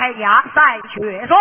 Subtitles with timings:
[0.00, 1.38] 铠甲赛雪霜，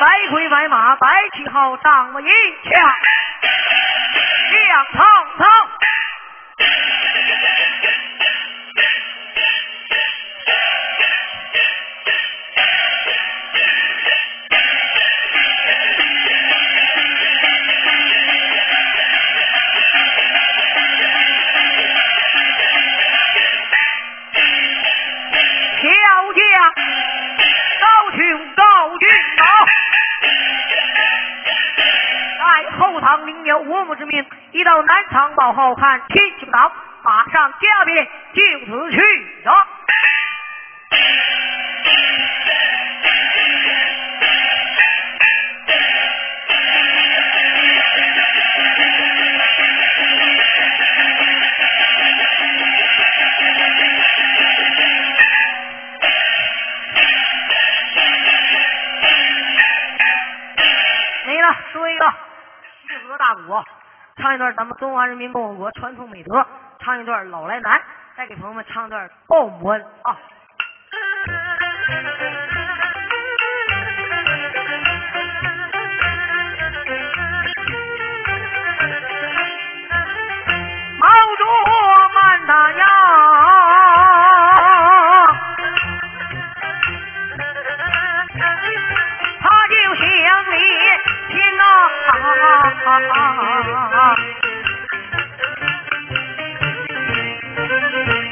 [0.00, 2.93] 白盔白马白旗号，仗我一枪。
[35.44, 38.98] 报后，看亲戚不到，马上加鞭就此去
[39.44, 39.52] 了。
[61.26, 62.14] 没了，说一个。
[63.18, 63.62] 大鼓，
[64.16, 66.46] 唱一段咱们中华人民共和国传统美德，
[66.78, 67.80] 唱一段老来难，
[68.16, 70.16] 再给朋友们唱一段报母恩啊。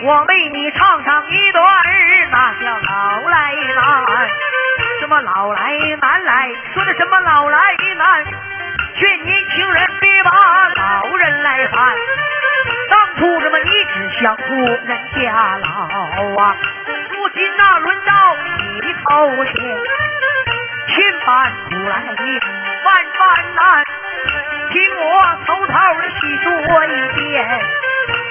[0.04, 3.54] 我为你唱上一段儿那叫老来？
[3.76, 4.28] 难，
[4.98, 5.78] 什么老来？
[6.00, 7.58] 难来，说的什么老来？
[7.96, 8.24] 难，
[8.96, 10.30] 劝年轻人别把
[10.74, 11.94] 老人来烦。
[12.90, 16.56] 当初什么你只想扶人家老啊，
[17.12, 18.36] 如今那轮到
[18.82, 19.54] 你头前，
[20.88, 22.02] 千般苦来？
[22.84, 23.84] 万般难。
[24.72, 27.60] 听我偷偷的细说一遍，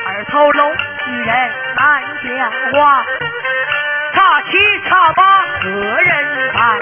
[0.08, 0.76] 二头龙
[1.12, 1.28] 女人
[1.76, 3.06] 难讲话，
[4.14, 6.80] 茶七茶八何人饭，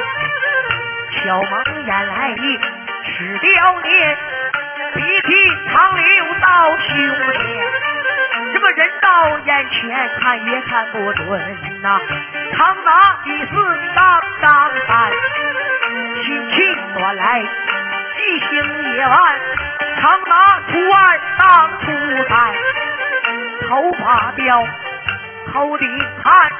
[1.11, 3.49] 悄蒙眼来吃掉
[3.83, 3.89] 你，
[4.93, 5.29] 鼻涕
[5.71, 6.87] 长流到胸
[7.33, 7.41] 前，
[8.53, 11.99] 什么人到眼前看也看不准呐，
[12.55, 13.51] 长打一四
[13.95, 15.11] 当当三，
[16.23, 17.43] 心情暖来。
[18.21, 19.17] 一星夜晚，
[19.99, 21.85] 常拿初二当初
[22.27, 22.53] 三，
[23.69, 24.67] 头发掉，
[25.53, 25.87] 头顶
[26.23, 26.51] 汗，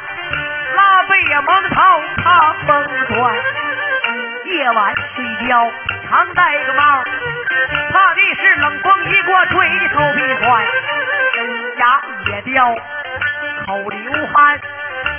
[0.75, 1.81] 拉背呀蒙头
[2.24, 3.36] 怕风钻。
[4.46, 5.72] 夜晚睡觉
[6.08, 7.03] 常戴个帽，
[7.92, 10.64] 怕的是冷风一过吹的头皮酸。
[11.78, 12.75] 牙也掉，
[13.66, 14.59] 口流汗，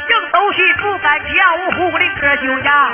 [0.09, 1.27] 正斗气不敢叫
[1.77, 2.93] 呼的哥就哑。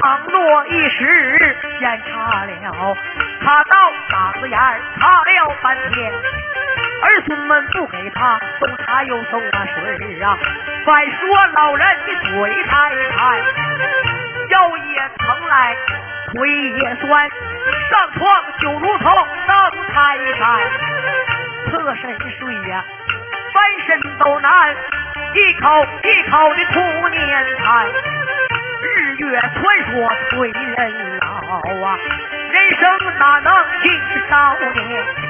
[0.00, 2.96] 倘若一时先差了，
[3.44, 6.10] 他到嗓子眼儿擦了半天，
[7.02, 10.38] 儿孙们不给他送茶又送那水啊，
[10.86, 11.20] 反说
[11.56, 13.40] 老人的腿太馋，
[14.48, 15.76] 腰也疼来，
[16.32, 17.28] 腿也酸，
[17.90, 18.20] 上床
[18.60, 19.54] 就如同登
[19.92, 20.60] 泰山，
[21.70, 22.84] 侧身睡呀，
[23.52, 24.76] 翻身都难，
[25.34, 27.86] 一口一口的吐念痰。
[28.84, 29.60] 日月传
[29.90, 31.98] 说催人老啊，
[32.50, 32.80] 人生
[33.18, 33.48] 哪能
[33.82, 35.21] 尽少年？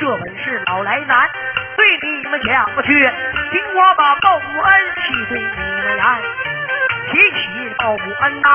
[0.00, 1.28] 这本是老来难，
[1.76, 5.46] 对你们讲不去，听我把报母恩细对你
[5.82, 6.04] 们言。
[7.10, 8.48] 提起报母恩呐，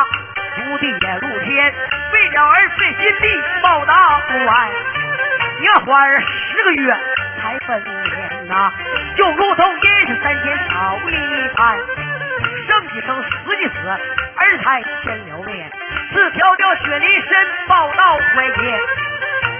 [0.58, 1.74] 如地也入天，
[2.14, 3.94] 为了儿费心力报答
[4.30, 4.70] 不完。
[5.60, 6.98] 你要花十个月
[7.42, 8.72] 才分娩呐，
[9.18, 11.78] 就如同阴是三天少一餐。
[12.68, 15.70] 生一生死一死，儿才见了面，
[16.14, 18.80] 四条条血淋身抱到怀间。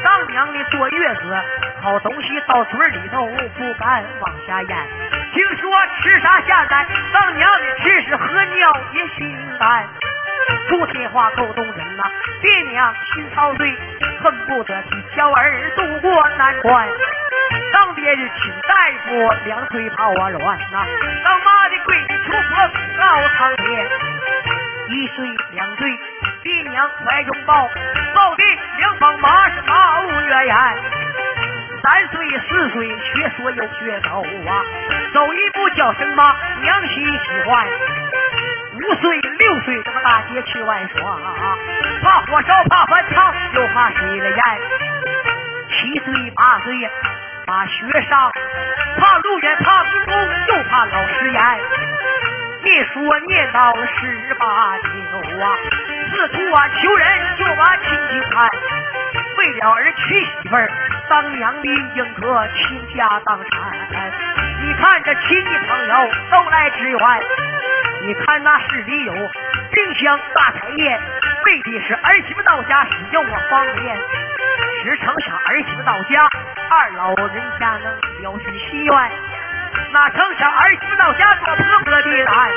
[0.04, 1.42] 当娘的坐月子，
[1.84, 4.88] 好东西到嘴里头不敢往下咽。
[5.34, 5.70] 听说
[6.02, 9.86] 吃啥下蛋，当娘的吃是喝尿也心甘。
[10.94, 12.04] 这话够动人呐，
[12.42, 13.78] 爹娘心操碎，
[14.22, 16.88] 恨不得替小儿渡过难关。
[17.74, 18.74] 当爹的请大
[19.06, 20.86] 夫，两腿跑啊乱呐；
[21.24, 23.88] 当妈的跪地求佛告苍天。
[24.90, 26.00] 一岁两岁，
[26.44, 27.68] 爹娘怀中抱，
[28.14, 28.44] 抱的
[28.78, 30.56] 两方马是冒月烟。
[31.84, 34.64] 三岁四岁，学说又学走啊，
[35.14, 37.68] 走一步叫声妈，娘亲喜欢。
[38.72, 41.20] 五岁六岁，这么大街去玩耍，
[42.02, 44.40] 怕火烧怕翻墙，又怕水了淹。
[45.70, 46.90] 七岁八岁。
[47.46, 48.32] 把学上
[48.98, 50.14] 怕路远，怕迷路，
[50.48, 51.60] 又怕老食言。
[52.64, 54.88] 你说念到十八九
[55.44, 55.58] 啊，
[56.10, 57.06] 四处啊求人
[57.38, 58.50] 就把亲戚看，
[59.44, 60.72] 为了儿娶媳妇儿，
[61.10, 63.78] 当娘的应可倾家荡产。
[64.64, 65.96] 你看这亲戚朋友
[66.32, 67.00] 都来支援，
[68.04, 70.98] 你看那市里有冰箱大彩电，
[71.46, 73.98] 为的是儿媳妇到家使用我方便。
[74.82, 76.20] 只成想儿媳妇到家，
[76.70, 79.12] 二老人家能表示心愿。
[79.92, 82.50] 那成想儿媳妇到家做婆婆的难，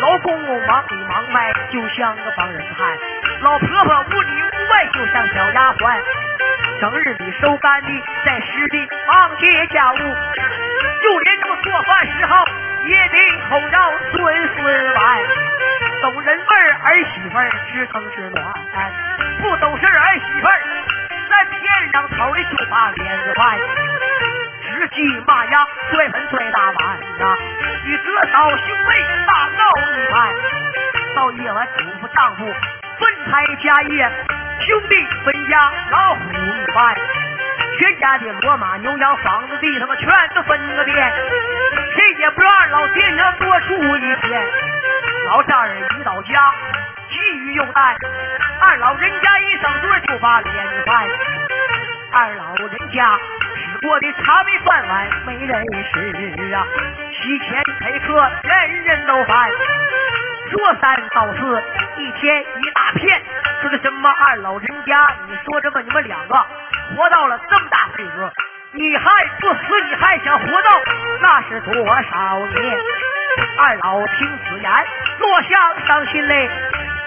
[0.00, 2.98] 老公公忙里忙外就像个帮人看，
[3.42, 5.98] 老婆婆屋里屋外就像小丫鬟，
[6.78, 7.88] 整日里收干的
[8.24, 12.36] 在市里忙接家务，就连这么做饭时候
[12.84, 13.16] 也得
[13.48, 13.78] 哄着
[14.12, 15.18] 孙孙玩。
[16.02, 18.52] 懂人味儿儿媳妇儿知疼知暖，
[19.40, 20.60] 不懂事儿媳妇儿。
[21.30, 23.58] 咱天上头的就把脸子坏，
[24.62, 27.38] 只鸡骂呀，摔盆摔大碗呐，
[27.84, 30.34] 与哥嫂兄妹大闹一番。
[31.14, 32.54] 到夜晚嘱咐丈夫
[33.00, 34.12] 分开家业，
[34.60, 34.94] 兄弟
[35.24, 36.94] 分家老虎一般，
[37.80, 41.12] 全家的骡马牛羊房子地他妈全都分个遍，
[41.94, 44.46] 谁也不让老爹娘多住一天。
[45.26, 46.52] 老丈人一到家。
[47.10, 47.96] 急于用担，
[48.60, 50.54] 二老人家一上桌就把脸
[50.86, 51.08] 翻。
[52.12, 53.18] 二老人家
[53.82, 56.66] 我的茶杯饭碗没人吃啊，
[57.12, 59.50] 席前陪客人人都烦。
[60.50, 61.64] 说三道四，
[61.96, 63.22] 一天一大片。
[63.62, 65.08] 说的什么二老人家？
[65.28, 66.34] 你说这么你们两个
[66.94, 68.30] 活到了这么大岁数，
[68.72, 69.04] 你还
[69.40, 69.80] 不死？
[69.88, 70.70] 你还想活到
[71.22, 72.78] 那是多少年？
[73.56, 74.70] 二老听此言，
[75.20, 76.50] 落下伤心泪。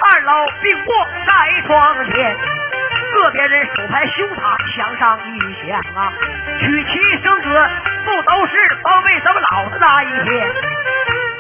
[0.01, 2.35] 二老病卧在床前，
[3.13, 6.11] 个别人手拍胸膛向上一想啊，
[6.59, 7.69] 娶妻生子
[8.05, 10.47] 不都是保卫咱们老的那一天？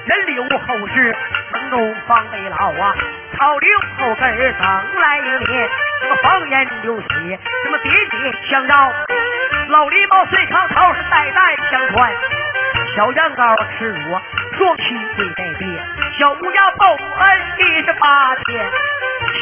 [0.05, 1.15] 人留后世，
[1.51, 2.93] 生中方为老啊，
[3.37, 5.69] 草留后根等来年。
[6.03, 7.07] 什么方言流血，
[7.63, 8.75] 什么爹爹相绕，
[9.69, 12.13] 老李毛随长头是代代相传。
[12.93, 14.19] 小羊羔吃乳，
[14.57, 15.65] 双亲对待爹；
[16.19, 18.69] 小乌鸦报母恩，一十八天。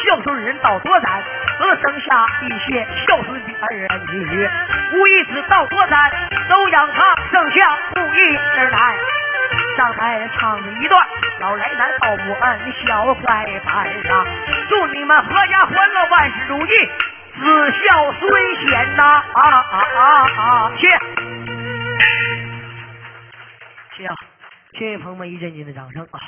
[0.04, 1.22] 孝顺人到多难，
[1.60, 4.48] 能生下一些孝顺的儿女。
[4.94, 6.10] 无一子到多山，
[6.48, 8.96] 都让他生下不义儿男。
[9.76, 11.06] 上台唱了一段，
[11.40, 14.24] 老来咱报母恩，孝乖板啊！
[14.68, 16.68] 祝你们阖家欢乐，万事如意，
[17.40, 19.02] 子孝孙贤呐！
[19.32, 20.72] 啊啊啊啊！
[20.76, 20.88] 谢。
[23.96, 24.14] 谢啊！
[24.72, 26.20] 谢谢朋友们一阵阵的掌声啊！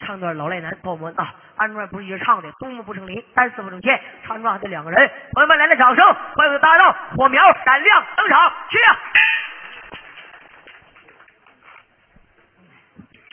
[0.00, 1.34] 唱段老赖男报门啊！
[1.56, 8.52] 安庄不是一直唱的，东木不成林，单四不成线，唱庄这两个人，朋友们来点掌声，欢迎搭档火苗闪亮登场！
[8.70, 8.96] 谢啊！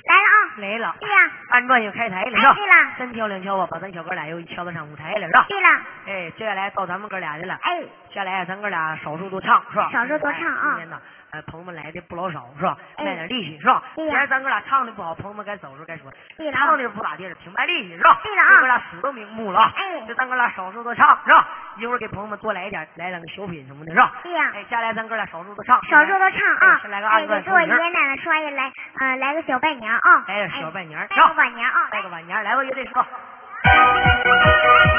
[0.07, 0.37] 来了啊！
[0.57, 0.95] 来了！
[0.99, 1.15] 对呀，
[1.49, 2.53] 安庄又开台了是吧？
[2.53, 5.45] 对了，三敲两敲吧，把咱小哥俩又敲到上舞台了是吧？
[5.49, 5.67] 对了，
[6.07, 7.57] 哎，接下来到咱们哥俩的了。
[7.61, 9.89] 哎，接下来咱哥俩少数多唱是吧？
[9.91, 10.75] 少数多唱啊！
[10.77, 11.01] 今天呢，
[11.35, 12.77] 呃，朋友们来的不老少是吧？
[12.95, 13.83] 哎卖点力气是吧？
[13.95, 16.09] 既然咱哥俩唱的不好，朋友们该走时候该说。
[16.37, 18.17] 对了唱的不咋地，挺卖力气是吧？
[18.23, 19.73] 对了啊这哥俩死都瞑目了啊！
[19.75, 21.45] 哎这咱哥俩少数多唱是吧？
[21.75, 24.13] 一会儿给朋友们多来一点，来两个小品什么的是吧？
[24.23, 25.83] 对呀哎，下来咱哥俩少数多唱。
[25.85, 26.79] 少数多唱啊哎！
[26.81, 30.23] 先来个哎，二哥给我爷爷奶奶说一来，嗯，来个小拜年啊！
[30.27, 31.87] 来点小拜年拜个晚年啊！
[31.91, 33.05] 拜个晚年，来吧，乐队说。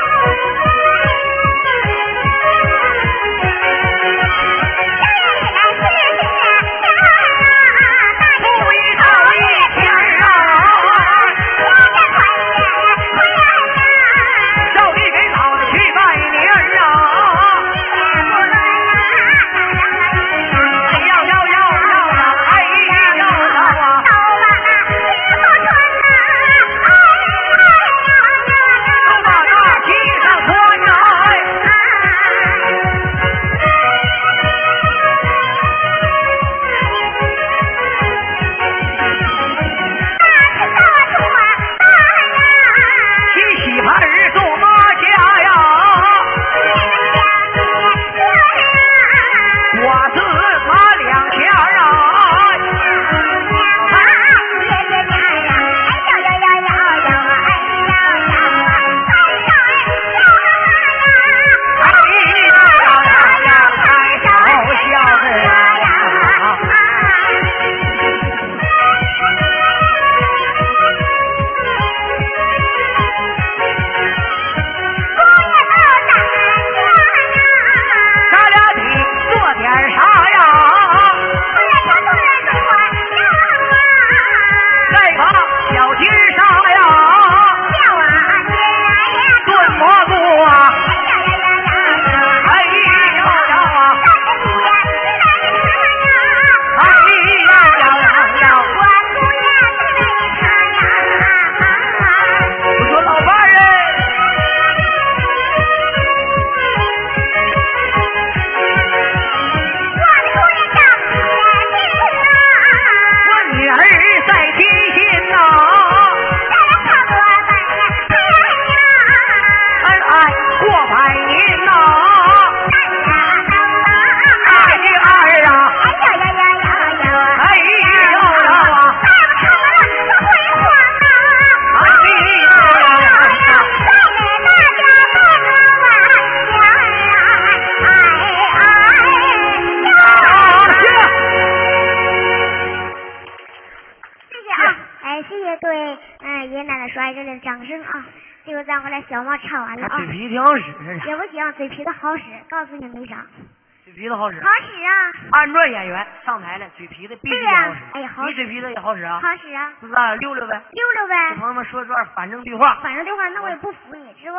[155.69, 157.81] 演员上台了，嘴皮子必须得好使。
[157.93, 159.21] 对呀哎好你嘴皮子也好使啊？
[159.21, 160.17] 好使啊，是不是？
[160.21, 160.63] 溜溜呗。
[160.71, 161.35] 溜溜给呗。
[161.39, 162.79] 朋友们说段反正对话。
[162.83, 164.39] 反正对话，那我也不服你，是吧？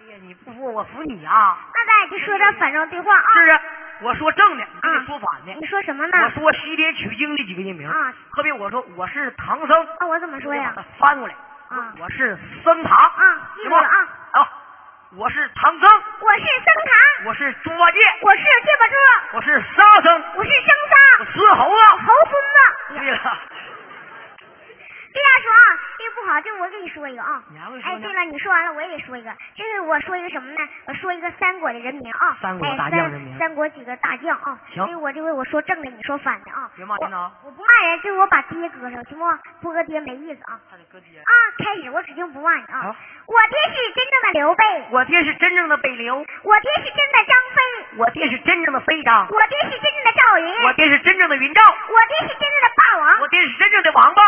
[0.00, 1.58] 哎呀，你不服我服你啊！
[1.74, 3.44] 那咱也就说点反正对话啊。
[3.44, 3.60] 是啊，
[4.02, 5.52] 我说正的，你说反的。
[5.52, 6.18] 你说什么呢？
[6.22, 11.34] 我说西天取经的几个人名啊，特别我说我是唐僧，那，我怎么说呀翻过来。
[11.68, 14.08] 啊我是僧塔啊记住了啊。
[15.08, 15.88] 啊，我是唐僧，
[16.20, 16.90] 我是僧塔，
[17.28, 18.94] 我是猪八戒，我是芥巴猪，
[19.36, 21.80] 我是沙僧，我是生沙我，是猴子。
[21.96, 22.56] 猴孙子。
[23.00, 23.38] 对了，
[25.18, 25.66] 这样说啊，
[25.98, 27.80] 这个不好，这我给你说一个啊你还会。
[27.80, 29.30] 说哎，对了，你说完了，我也得说一个。
[29.56, 30.58] 这是我说一个什么呢？
[30.86, 32.36] 我说一个三国的人名啊。
[32.40, 34.58] 三国哎大将人名三三国几个大将啊。
[34.74, 36.70] 行所以我这回我说正的，你说反的啊。
[36.76, 39.24] 别骂领导我我不骂人，就是我把爹搁上，行不？
[39.60, 40.60] 不搁爹没意思啊。
[40.92, 42.96] 搁爹啊，开始，我指定不骂你啊好。
[43.26, 53.20] 我爹是真正的刘备，我爹是真正的北流，我爹是真的张飞，我爹是真正的飞张，我爹是真正的赵云，我爹是真正的云赵，我爹是真正的霸王。
[53.20, 54.22] 我爹是真正的王八。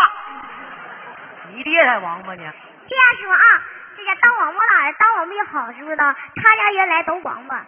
[1.55, 2.53] 你厉害王八呢！
[2.89, 3.63] 这样说啊，
[3.97, 6.13] 这家当王八哪当王八也好，知不知道？
[6.13, 7.65] 他家原来都王八，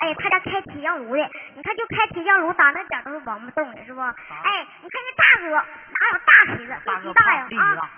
[0.00, 4.00] 哎，他家开铁匠炉的，你看就开铁匠炉，打那点都是王八洞的，是不？
[4.00, 7.90] 哎，你看这大哥哪有大锤子，力气大呀啊！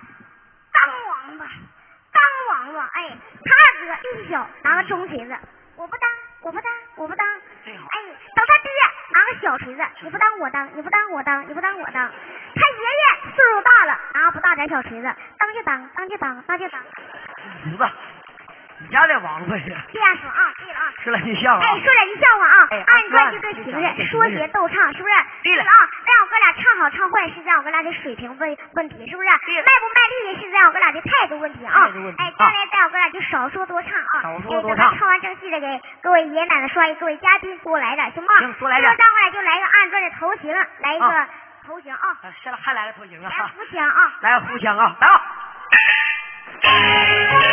[0.73, 1.47] 当王八，
[2.13, 5.39] 当王八，哎，他二哥力气小，拿个中锤子，
[5.77, 6.11] 我不当，
[6.43, 7.27] 我不当，我不当。
[7.29, 7.73] 哎，
[8.35, 8.71] 等他爹
[9.13, 12.11] 拿个小锤子，你不当我当，你不当我当，你不当我当。
[12.55, 16.81] 他爷爷岁数大了，拿不大点小锤子，当就当，当就当，当就当。
[17.63, 17.85] 锤子，
[18.81, 19.77] 你家这王八呀！
[19.93, 20.93] 这样说啊，对了啊。
[21.05, 21.65] 说两句笑话。
[21.65, 23.65] 哎，说两句笑话啊哎，按专就这按形
[23.97, 25.15] 式，说学逗唱，是不是？
[25.43, 25.69] 对了啊，
[26.07, 29.29] 让我哥俩唱好唱坏是咱我哥俩的水平问问题，是不是？
[29.47, 34.23] 对卖不卖力是咱我哥俩的态度问题啊哎，将来咱我哥俩就少说多唱啊。
[34.23, 38.35] 少说哎多唱唱完正戏的，给各位爷爷奶奶、说各位嘉宾多来点，行吗？
[38.39, 41.29] 行多来点这咱我俩就来个按专的头型，来一个啊
[41.67, 43.31] 头型啊，哎现在还来个头型啊！
[43.31, 44.13] 来扶墙啊。
[44.21, 44.97] 来个扶墙啊！
[46.63, 47.50] 来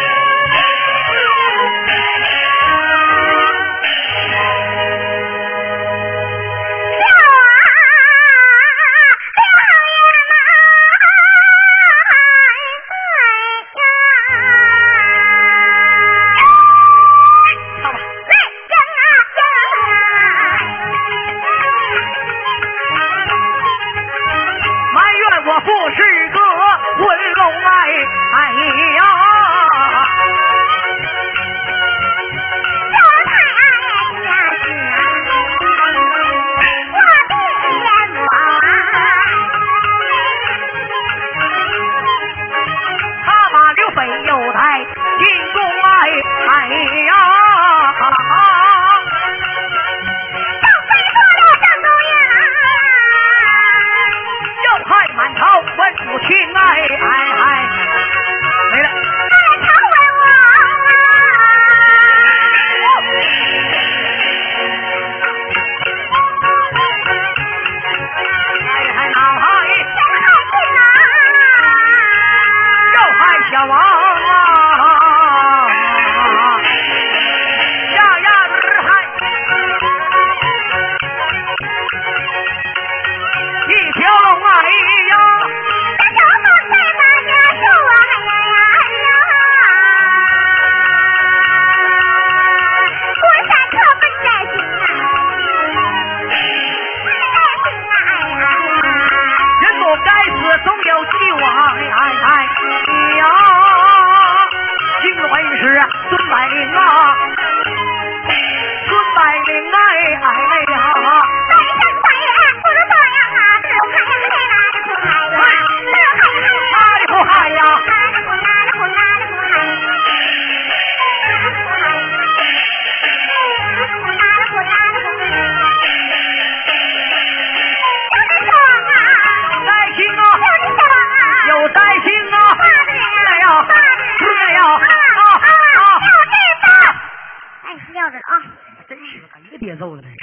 [139.67, 140.15] 节奏的这是。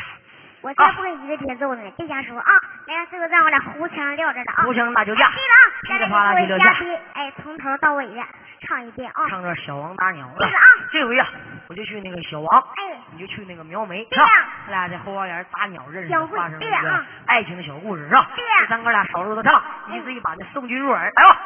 [0.63, 2.53] 我才不跟一个节奏呢，别瞎说啊，
[2.87, 4.65] 来，这个让我俩胡腔撂着了啊。
[4.65, 5.27] 胡腔打酒架。
[5.29, 8.23] 记得啊，噼里啪啦再来给各第六下位嘉宾，哎，从头到尾的
[8.63, 9.29] 唱一遍啊。
[9.29, 11.27] 唱段小王打鸟记得啊这回呀，
[11.69, 14.49] 我就去那个小王，哎，你就去那个苗梅，对呀是吧？
[14.69, 18.31] 咱俩在后花园打鸟认识，发生一个爱情的小故事，是吧？
[18.35, 21.44] 对呀咱哥俩少数的唱，一字一板的送君入耳，来吧。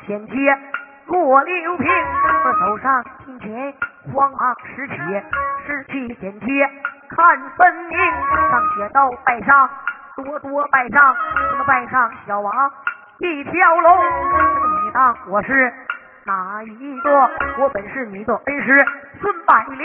[0.00, 0.58] 险帖
[1.06, 1.86] 落六平，
[2.44, 3.74] 我手上金钱
[4.12, 4.94] 慌忙拾起，
[5.66, 6.70] 拾起险帖
[7.08, 7.98] 看分明，
[8.50, 9.70] 上写道拜上
[10.16, 11.16] 多多拜上，
[11.50, 12.72] 这么拜上小王
[13.18, 13.98] 一条龙，
[14.84, 15.72] 你当我是。
[16.26, 17.30] 哪一个？
[17.58, 18.76] 我本是你的恩师
[19.20, 19.78] 孙百灵。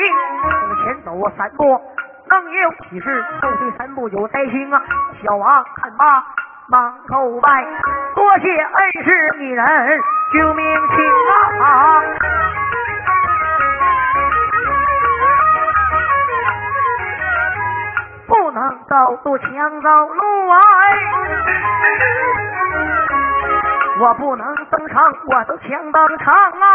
[0.60, 1.80] 这个前走三步
[2.28, 4.82] 能有喜事，后退三步有灾星啊！
[5.22, 6.26] 小王看罢，
[6.72, 7.66] 忙叩拜，
[8.16, 9.66] 多谢恩师一人
[10.32, 10.96] 救命情
[11.60, 11.68] 啊！
[18.26, 20.58] 不能走路抢走路啊。
[24.00, 26.66] 我不能登场，我都抢登场啊！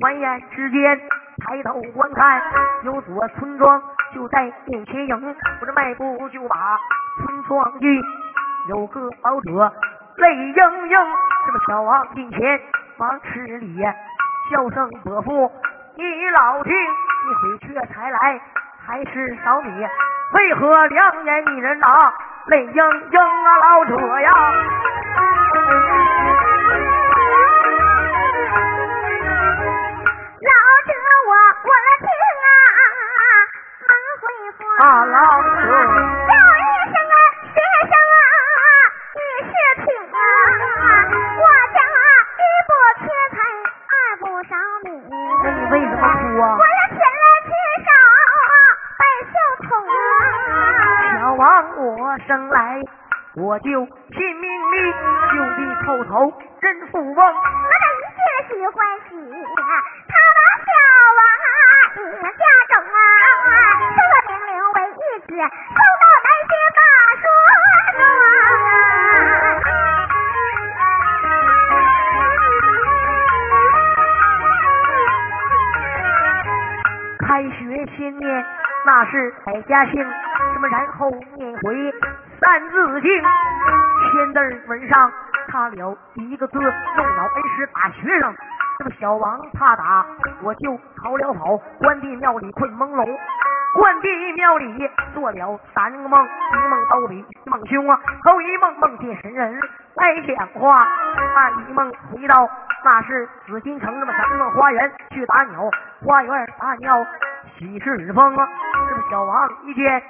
[0.00, 0.98] 转眼之间，
[1.44, 2.40] 抬头观看，
[2.84, 3.82] 有座村庄
[4.14, 5.36] 就在面前迎。
[5.60, 6.78] 我这迈步就把
[7.18, 8.02] 村庄进，
[8.68, 9.72] 有个老者
[10.16, 10.54] 泪盈
[10.88, 10.96] 盈。
[11.46, 12.60] 这么小王近前
[12.96, 13.82] 忙施礼，
[14.52, 15.50] 叫声伯父，
[15.96, 18.40] 你老听，你回去才来
[18.86, 19.68] 还是少米？
[20.34, 22.12] 为何两眼一人呐？
[22.46, 24.32] 泪盈盈啊，老者呀！
[34.76, 35.46] 啊，老者。
[35.46, 37.16] 叫一声啊，
[37.54, 37.56] 学
[37.86, 38.22] 生啊，
[39.14, 39.52] 你是
[39.84, 40.16] 听啊，
[41.38, 41.78] 我家
[42.40, 43.36] 一不缺财，
[43.92, 44.86] 二不少米。
[45.44, 46.44] 那你为什么哭啊？
[46.58, 47.50] 我要前来缺
[47.84, 47.88] 少
[48.98, 49.34] 百寿
[49.68, 49.92] 童啊。
[51.20, 51.42] 小王
[51.78, 51.82] 我。
[52.28, 52.80] 生来
[53.34, 54.92] 我就拼命力，
[55.32, 57.12] 就地叩头认富翁。
[57.12, 58.22] 我的一切
[58.54, 58.74] 喜欢
[59.08, 59.10] 喜，
[60.06, 60.70] 他把小
[61.18, 61.20] 王
[62.22, 62.24] 一
[65.44, 66.80] 一子，受到南些大
[67.20, 67.26] 说。
[77.26, 77.56] 开学
[77.96, 78.24] 新年，
[78.86, 79.12] 那是
[79.44, 79.94] 百家姓，
[80.52, 81.92] 什么然后念回。
[82.40, 85.12] 三字经，签字文上
[85.48, 86.70] 他了一个字，用
[87.16, 88.34] 老恩师打学生。
[88.78, 90.04] 这个小王怕打，
[90.42, 91.56] 我就逃了跑。
[91.78, 93.04] 关帝庙里困朦胧，
[93.74, 96.84] 关帝庙里做了三个梦，一梦。
[96.90, 97.98] 到底梦凶啊。
[98.24, 98.78] 头一梦。
[98.80, 98.98] 梦。
[98.98, 99.58] 见神人
[99.94, 100.86] 来讲话，
[101.36, 101.92] 二一梦。
[102.10, 102.48] 回到
[102.84, 105.70] 那是紫禁城这么三个花园去打鸟，
[106.04, 107.06] 花园打鸟
[107.58, 108.48] 喜事风啊。
[108.88, 110.02] 这个小王一见。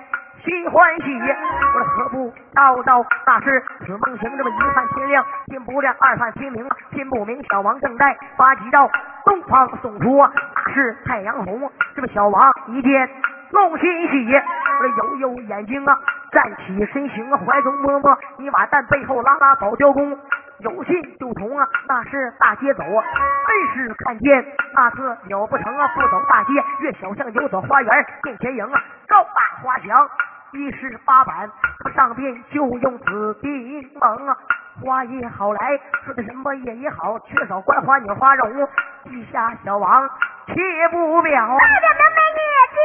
[0.45, 3.07] 心欢喜，我说何不道道？
[3.27, 4.19] 那是此梦。
[4.19, 7.43] 醒，这么一看天亮，天不亮；二看天明，天不明。
[7.49, 8.91] 小王正在发急道，
[9.25, 11.73] 东方送出，那是太阳红。
[11.97, 13.09] 这么小王一见，
[13.53, 14.43] 弄心喜，
[14.75, 15.99] 我说悠悠眼睛啊，
[16.33, 20.19] 站起身形啊，怀中摸摸一瓦蛋，背后拉拉宝雕弓，
[20.61, 23.05] 有信就同啊，那是大街走啊，
[23.47, 30.09] 真是看见那次了不成啊，不走大街，越小巷游走花园，面前迎啊，高大花墙。
[30.53, 31.51] 一十八板，
[31.97, 34.37] 上边就用紫丁蒙啊，
[34.81, 38.69] 花也好来，说的什么叶也好，缺少关花女花容，
[39.03, 40.09] 地下小王
[40.47, 40.53] 却
[40.91, 41.33] 不表。
[41.33, 42.41] 外边的美女
[42.75, 42.77] 进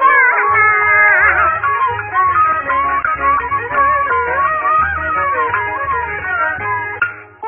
[0.00, 0.06] 来了，
[7.40, 7.44] 小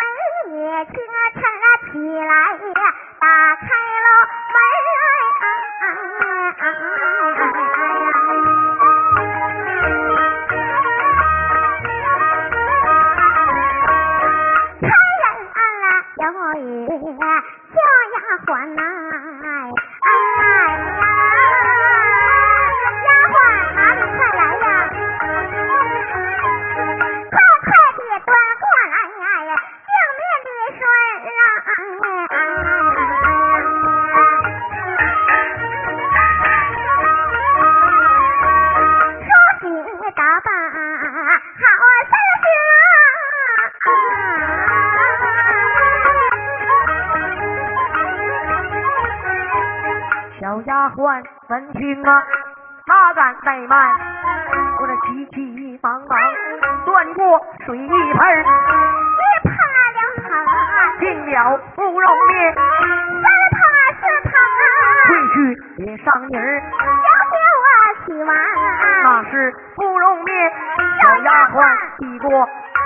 [0.00, 0.02] 美
[0.50, 0.52] 女
[0.86, 0.94] 轻
[1.32, 2.32] 撑了起来，
[3.20, 3.24] 打
[3.56, 4.06] 开了
[4.52, 4.98] 门来。
[16.26, 16.50] 闻
[17.00, 19.03] 听啊，
[52.86, 53.96] 哪敢怠慢？
[54.78, 56.18] 我这急急忙忙
[56.84, 59.48] 端过水一盆，你怕
[59.94, 60.28] 了他，
[61.00, 61.32] 进了
[61.74, 63.56] 芙蓉面，三怕
[63.96, 64.28] 是他，
[65.08, 65.36] 回去
[65.86, 67.66] 也上泥儿，要给我
[68.04, 68.36] 洗完，
[69.04, 69.32] 那是
[69.76, 70.52] 芙蓉面，
[71.02, 71.56] 小丫鬟
[71.96, 72.28] 递过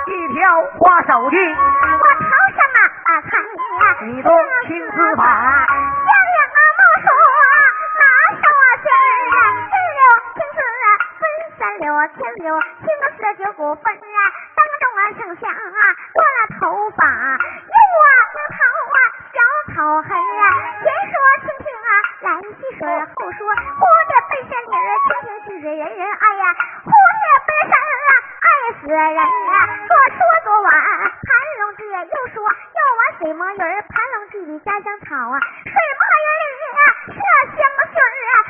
[0.06, 2.60] 一条花手巾，我头上
[3.02, 4.30] 啊看呀，你都
[4.68, 5.22] 青丝发，
[11.78, 11.86] 分三六
[12.18, 12.86] 千六，青
[13.16, 14.20] 丝九股分啊，
[14.56, 15.00] 当中啊。
[15.18, 15.80] 剩下啊。
[16.12, 18.10] 多了头发，有啊。
[18.34, 18.58] 红头
[18.90, 18.98] 啊。
[19.30, 19.38] 小
[19.72, 20.44] 草痕啊，
[20.82, 21.90] 先说蜻蜓啊。
[22.20, 22.82] 来戏水，
[23.14, 23.40] 后说
[23.78, 26.44] 蝴蝶背山女儿，蜻蜓戏水人人爱呀，
[26.82, 28.10] 蝴蝶背山啊。
[28.42, 28.48] 爱
[28.80, 29.22] 死人啊，
[29.86, 36.47] 左说昨晚盘龙之，又说又玩水墨鱼，盘龙记里家乡草啊，水墨鱼，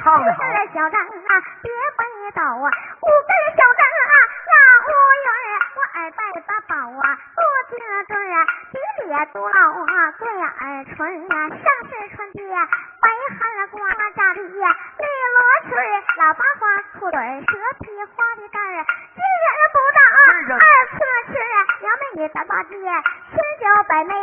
[0.09, 0.41] 唱得好。
[0.41, 1.69] 五根小灯啊别
[1.99, 2.73] 北斗啊，
[3.05, 4.17] 五根小灯啊
[4.49, 4.91] 那乌
[5.21, 7.05] 云儿，我耳戴八宝啊
[7.37, 7.77] 多金
[8.09, 8.41] 坠儿啊，
[8.73, 10.97] 鼻里嘟老啊对耳垂
[11.29, 11.61] 啊，上
[11.93, 12.41] 身穿的
[13.03, 13.05] 白
[13.37, 13.77] 汗瓜
[14.17, 14.65] 扎的呀
[14.97, 15.05] 绿
[15.37, 15.85] 罗裙儿，
[16.17, 16.65] 老八花
[16.99, 17.53] 裤腿，蛇
[17.85, 18.81] 皮花的盖儿，
[19.13, 20.01] 今人不到
[20.57, 20.97] 二次
[21.29, 21.37] 吃，
[21.85, 24.15] 两美女咱八戒，千娇百媚，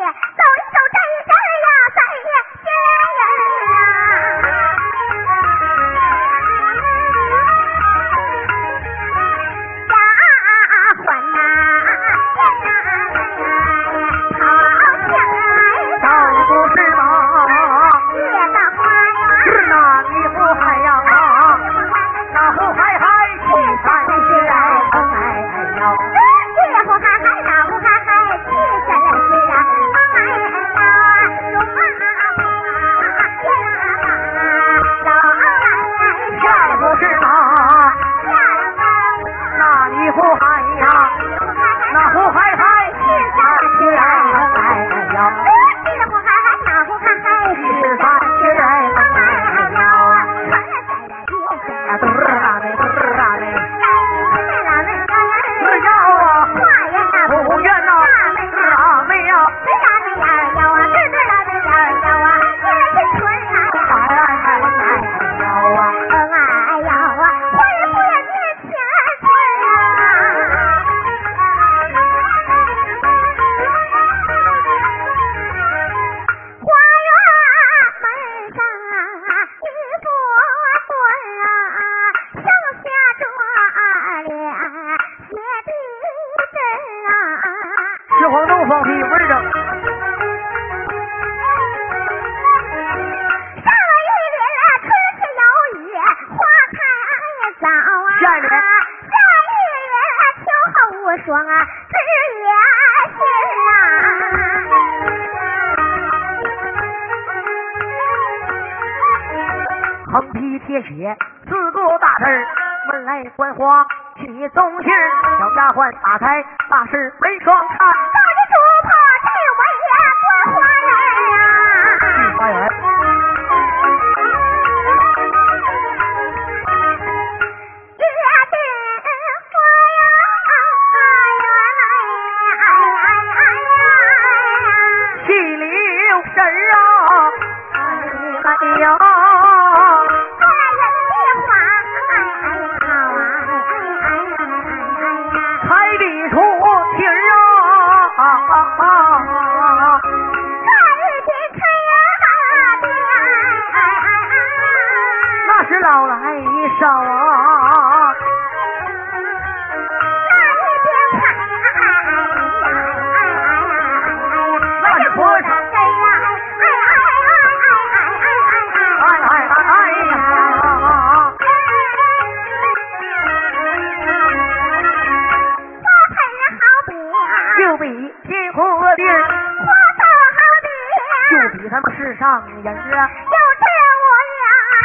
[182.05, 183.09] 世上人啊，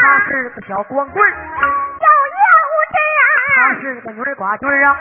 [0.01, 1.23] 他是个小光棍。
[1.23, 1.35] 儿，
[3.57, 4.97] 他是个女儿寡君儿啊，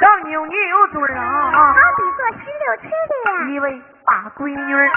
[0.00, 1.76] 张扭扭嘴儿啊，
[3.50, 4.88] 一位大闺女儿。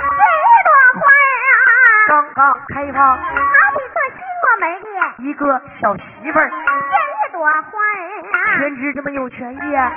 [2.08, 4.88] 刚刚开放，好比做西瓜门的。
[5.26, 8.38] 一个小媳妇儿，这一朵花啊。
[8.60, 9.92] 全知这么有权利啊，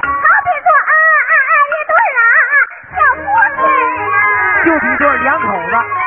[4.67, 6.00] 就比这两口子。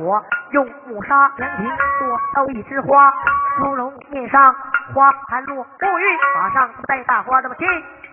[0.00, 3.12] 我用木沙两瓶做到一枝花，
[3.58, 4.54] 芙蓉面上
[4.94, 7.68] 花含落，乌玉马上带大花，这么金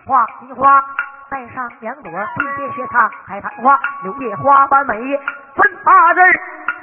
[0.06, 0.84] 花银花，
[1.30, 4.94] 带上两朵并肩斜插海棠花，柳叶花般美，
[5.56, 6.20] 分八字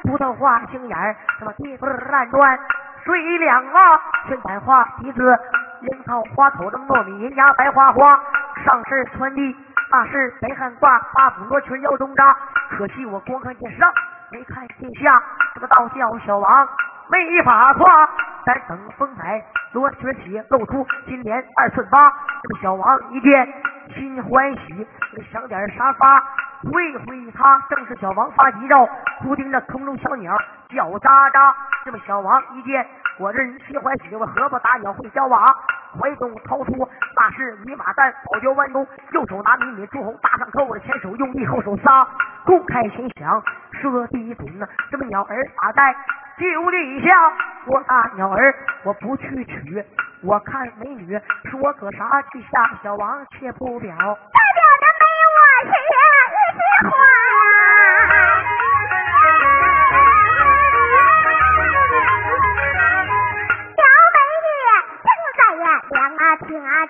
[0.04, 2.60] 葡萄花星眼儿，什么地根烂断
[3.04, 5.40] 水两啊，春百花提子
[5.82, 8.20] 樱桃花头，这么糯米银芽白花花，
[8.66, 9.56] 上身穿的
[9.92, 12.36] 那是白汗褂，八股罗裙腰中扎，
[12.72, 13.94] 可惜我光看见上。
[14.32, 15.22] 没看见下，
[15.54, 16.68] 这个道教小王
[17.10, 18.10] 没法夸。
[18.46, 22.12] 咱等风采罗裙起，露出金莲二寸八。
[22.44, 23.54] 这个小王一见
[23.96, 24.88] 心欢喜，
[25.32, 26.06] 想点沙发
[26.72, 27.60] 会会他。
[27.70, 28.88] 正是小王发急招，
[29.22, 30.38] 忽听着空中小鸟
[30.70, 31.54] 叫喳喳。
[31.84, 32.86] 这么小王一见
[33.20, 35.46] 我这人心欢喜，我何不打鸟会叫娃？
[35.98, 36.74] 怀中掏出
[37.16, 42.06] 那是泥马蛋，宝脚弯弓，右手拿米米朱红搭上扣，我的前手用力，后手撒，
[42.46, 44.68] 公开心想射地准呐。
[44.92, 45.96] 这么鸟儿打在
[46.38, 47.32] 就地下，
[47.68, 49.82] 我大鸟儿我不去取，
[50.22, 51.18] 我看美女
[51.50, 53.96] 说个啥去下，小王却不表。
[56.76, 56.98] 小美
[64.52, 64.68] 我
[65.00, 65.66] 是一枝花呀。
[66.48, 66.86] 听啊，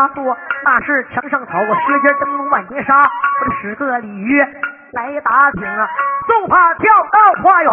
[0.00, 0.24] 龙万抓住
[0.64, 3.02] 那是墙上草，我舌尖灯笼万年沙，我
[3.44, 4.40] 这十个鲤鱼
[4.92, 5.88] 来打听啊，
[6.26, 7.72] 纵怕跳到花园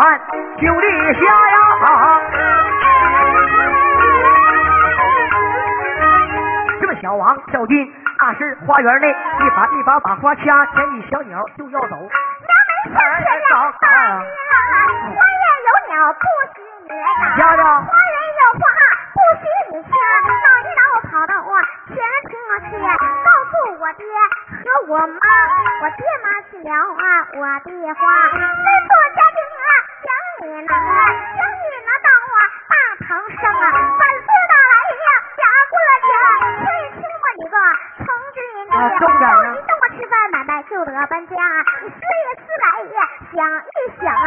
[0.59, 1.55] 就立下呀。
[6.99, 11.87] 小王跳进那是花园内，一把一把把花掐，前一小鸟就要走。
[11.87, 12.09] 娘们
[12.91, 16.89] 下去了，大花园有鸟不许你
[17.39, 18.61] 打，花园有花
[19.27, 19.43] 不许
[19.75, 19.91] 你掐。
[19.91, 21.51] 老一老跑到我
[21.87, 21.99] 前
[22.31, 22.31] 厅
[22.71, 24.01] 去，告诉我爹
[24.63, 25.19] 和我妈，
[25.81, 26.71] 我爹妈去了。
[26.71, 30.07] 啊，我的话，吩咐家丁啊，想
[30.39, 32.39] 你拿，将你拿到我
[32.71, 33.65] 大堂上啊，
[33.99, 35.43] 反复的来呀，压
[35.75, 35.75] 过
[36.07, 36.09] 去。
[37.47, 37.59] 啊，
[37.97, 38.71] 重点呢！
[39.51, 41.35] 你等我吃饭，买卖就得搬家。
[41.81, 42.97] 你思一思来呀，
[43.33, 44.25] 想一想啊，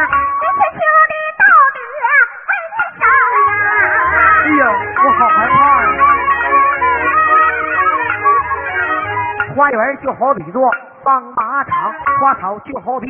[9.61, 10.71] 花园就好比做
[11.03, 13.07] 放马场，花草就好比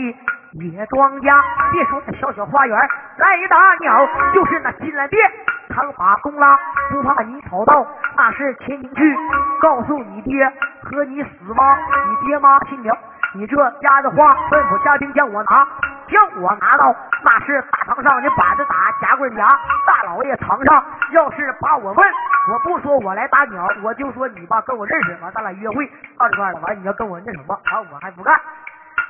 [0.51, 1.31] 野庄稼。
[1.71, 5.23] 别说那小小花园，来打鸟就是那金兰殿。
[5.69, 6.59] 扛把弓拉，
[6.89, 7.87] 不怕你跑到
[8.17, 9.17] 那是前庭去，
[9.61, 10.45] 告诉你爹
[10.83, 11.73] 和你死妈？
[11.77, 12.97] 你爹妈听了
[13.33, 15.67] 你这家的话，吩咐家丁叫我拿，
[16.07, 19.47] 将我拿到那是大堂上，你板子打，夹棍夹，
[19.87, 20.83] 大老爷堂上。
[21.11, 22.11] 要是把我问，
[22.51, 28.37] 我不说我来打鸟，我就说你吧跟我认识，完咱俩约会到这块了，完你要跟我那什么，完我还不干。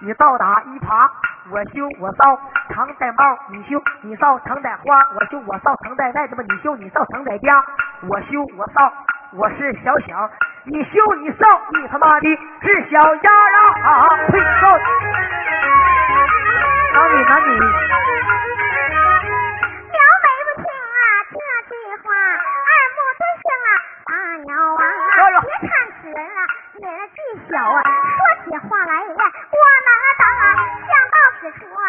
[0.04, 1.10] 你倒打一耙，
[1.52, 2.40] 我修我烧，
[2.74, 7.64] 常戴帽，你修你扫，常戴花，我修我扫，常戴袋子吧，你修你扫，常戴家，
[8.08, 8.92] 我修我扫，
[9.34, 10.28] 我是小小，
[10.66, 13.32] 你修你扫，你他妈的是小丫
[13.84, 14.10] 啊！
[14.28, 14.40] 呸！
[16.94, 17.48] 男女男女。
[19.86, 21.38] 鸟美不听啊，这
[21.70, 23.70] 句话，二目对象啊，
[24.08, 24.12] 大
[24.42, 24.82] 鸟啊，
[27.86, 27.86] 啊，
[28.18, 28.94] 说起话来
[31.60, 31.81] just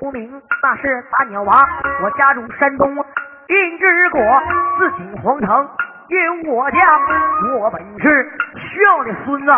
[0.00, 1.52] 无名，那是大鸟娃。
[2.02, 4.20] 我家住山东阴之国，
[4.78, 5.68] 自景皇城。
[6.08, 6.78] 因我家，
[7.58, 9.52] 我本是孝的孙子。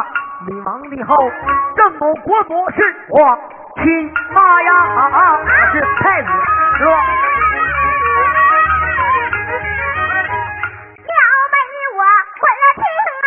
[0.46, 1.30] 你亡的后，
[1.76, 3.38] 郑某国母是我
[3.82, 4.72] 亲妈呀，
[5.10, 6.28] 我是太子，
[6.78, 6.90] 是吧？
[11.06, 11.12] 了
[11.50, 11.56] 没
[11.96, 12.82] 我问了听
[13.24, 13.26] 啊，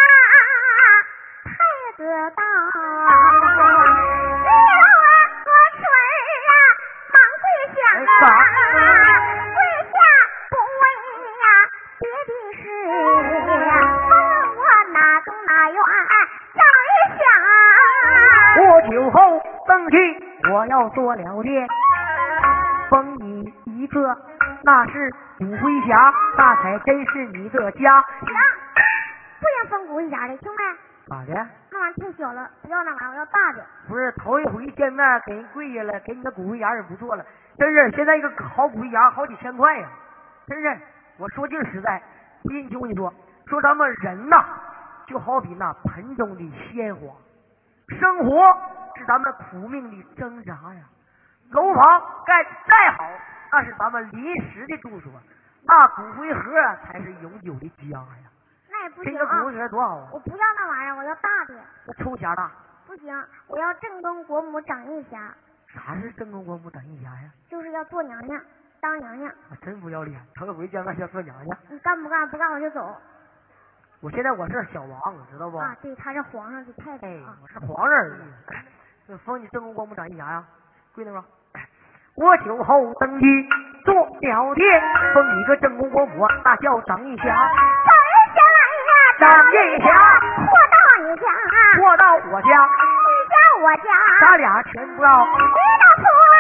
[1.43, 1.49] 太
[1.97, 1.99] 子
[2.35, 2.41] 道，
[8.19, 9.95] 跪下
[10.49, 10.81] 不问
[11.37, 11.45] 呀
[11.99, 12.65] 别的事，
[13.37, 13.45] 问
[14.57, 15.77] 我哪中哪冤，
[16.55, 17.21] 想一想。
[18.57, 19.17] 过酒后
[19.67, 19.95] 登基，
[20.51, 21.67] 我要做了殿，
[22.89, 24.17] 封你一个，
[24.63, 28.01] 那是骨灰匣，那才真是你的家。
[28.01, 28.33] 行，
[29.39, 30.63] 不行封骨一家的，兄弟，
[31.07, 31.47] 咋的？
[31.69, 33.63] 那玩意太小了，不要那玩意，我要大的。
[33.87, 37.23] 不是头一回见面给人跪下了，给你个骨灰匣也不错了。
[37.57, 39.89] 真是现在一个好骨灰匣好几千块呀！
[40.45, 40.79] 真是，
[41.17, 42.01] 我说句实在，
[42.43, 43.13] 不信听我跟你说，
[43.47, 44.45] 说咱们人呐，
[45.07, 47.13] 就好比那盆中的鲜花，
[47.89, 48.45] 生活
[48.95, 50.81] 是咱们苦命的挣扎呀。
[51.51, 51.83] 楼房
[52.25, 53.09] 盖得再好，
[53.51, 55.11] 那是咱们临时的住所，
[55.63, 56.41] 那骨灰盒
[56.85, 58.29] 才是永久的家呀。
[58.69, 60.09] 那也不行啊个骨灰盒多好啊！
[60.13, 61.55] 我不要那玩意儿，我要大的。
[61.87, 62.51] 那抽匣大，
[62.85, 65.17] 不行，我要正宫国母掌印匣，
[65.67, 67.31] 啥是正宫国母等一匣呀？
[67.77, 68.41] 就是要做娘娘，
[68.81, 69.31] 当娘娘。
[69.51, 71.57] 我真不要脸，头一回见面要做娘娘。
[71.69, 72.27] 你干不干？
[72.29, 72.81] 不干我就走。
[74.01, 75.57] 我现在我是小王，知道不？
[75.57, 77.07] 啊，对，他是皇上的太太。
[77.07, 79.17] 我是皇上而已。
[79.19, 80.43] 封你正宫光母长一匣呀，
[80.95, 81.23] 跪那吧。
[82.15, 83.25] 我酒后登基
[83.85, 84.81] 做了殿，
[85.13, 87.23] 封你个正宫国母，那叫长一匣。
[87.23, 87.31] 找人
[88.33, 88.59] 下来
[89.21, 89.85] 呀，长印匣
[90.47, 91.25] 货到你家，
[91.77, 93.89] 过到我家，你家我家，
[94.25, 95.07] 咱俩全不到。
[95.07, 96.36] 一道图，哎呀，下你家，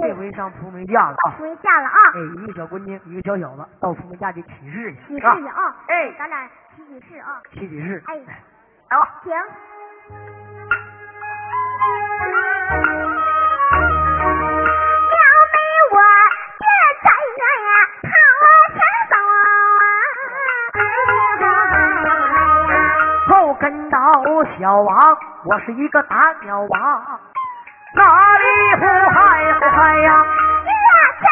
[0.00, 1.30] 这哎，回上蒲梅架了啊！
[1.38, 8.02] 回家了啊，哎，一个小姑娘，一个小小子，到蒲梅架去起誓去，你试试啊，哎，咱俩起起誓啊，起起誓。
[8.06, 8.14] 哎，
[8.90, 9.20] 来吧。
[9.24, 9.32] 行。
[9.32, 9.38] 了
[15.52, 15.56] 没
[15.92, 15.96] 我
[16.58, 16.64] 这
[17.02, 17.08] 在
[17.66, 17.70] 呀，
[18.02, 18.08] 好
[18.74, 18.78] 前
[19.10, 19.14] 走
[19.46, 19.48] 啊！
[23.28, 23.96] 后跟到
[24.58, 27.20] 小王，我是一个打鸟娃，
[27.96, 28.02] 哪
[28.38, 28.44] 里
[28.78, 29.16] 呼嗨
[29.54, 30.10] 呼嗨呀？
[30.12, 30.20] 呀，
[31.22, 31.24] 真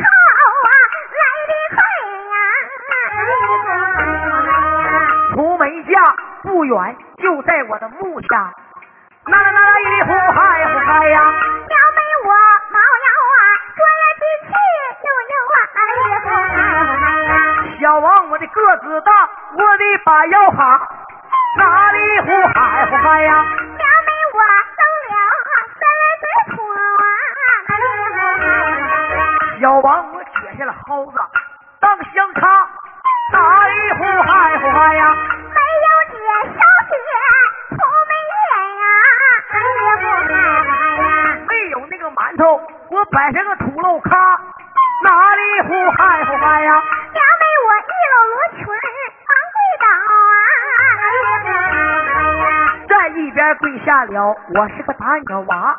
[0.00, 0.38] 好
[0.68, 0.70] 啊，
[1.18, 1.78] 来的快
[2.30, 2.34] 呀！
[5.34, 5.92] 蒲梅架
[6.42, 6.72] 不远，
[7.18, 8.52] 就在我的墓下，
[9.26, 11.18] 哪哪哪一呼嗨呼嗨呀？
[11.20, 12.28] 要没我
[12.70, 13.42] 猫腰啊，
[13.74, 14.48] 说来的气
[15.02, 15.80] 悠悠啊，哎
[17.34, 17.34] 呀！
[17.80, 19.10] 小王，我的个子大，
[19.54, 20.88] 我的把腰哈，
[21.58, 23.44] 哪里呼嗨呼嗨呀？
[29.60, 31.12] 小王，我解下了蒿子
[31.80, 32.40] 当香插，
[33.34, 35.14] 哪里呼嗨呼嗨呀？
[35.52, 36.16] 没有姐
[36.48, 36.56] 烧
[36.88, 36.90] 血
[37.68, 37.76] 土
[38.08, 38.32] 没叶
[38.80, 38.82] 呀！
[41.46, 42.42] 没有那个馒头，
[42.90, 44.16] 我摆上个土漏咖，
[45.04, 46.70] 哪里呼嗨呼嗨呀？
[47.12, 48.64] 娘没我一篓罗裙
[49.28, 49.84] 忙跪倒
[52.64, 52.88] 啊！
[52.88, 55.78] 在一边跪下了，我是个大鸟娃，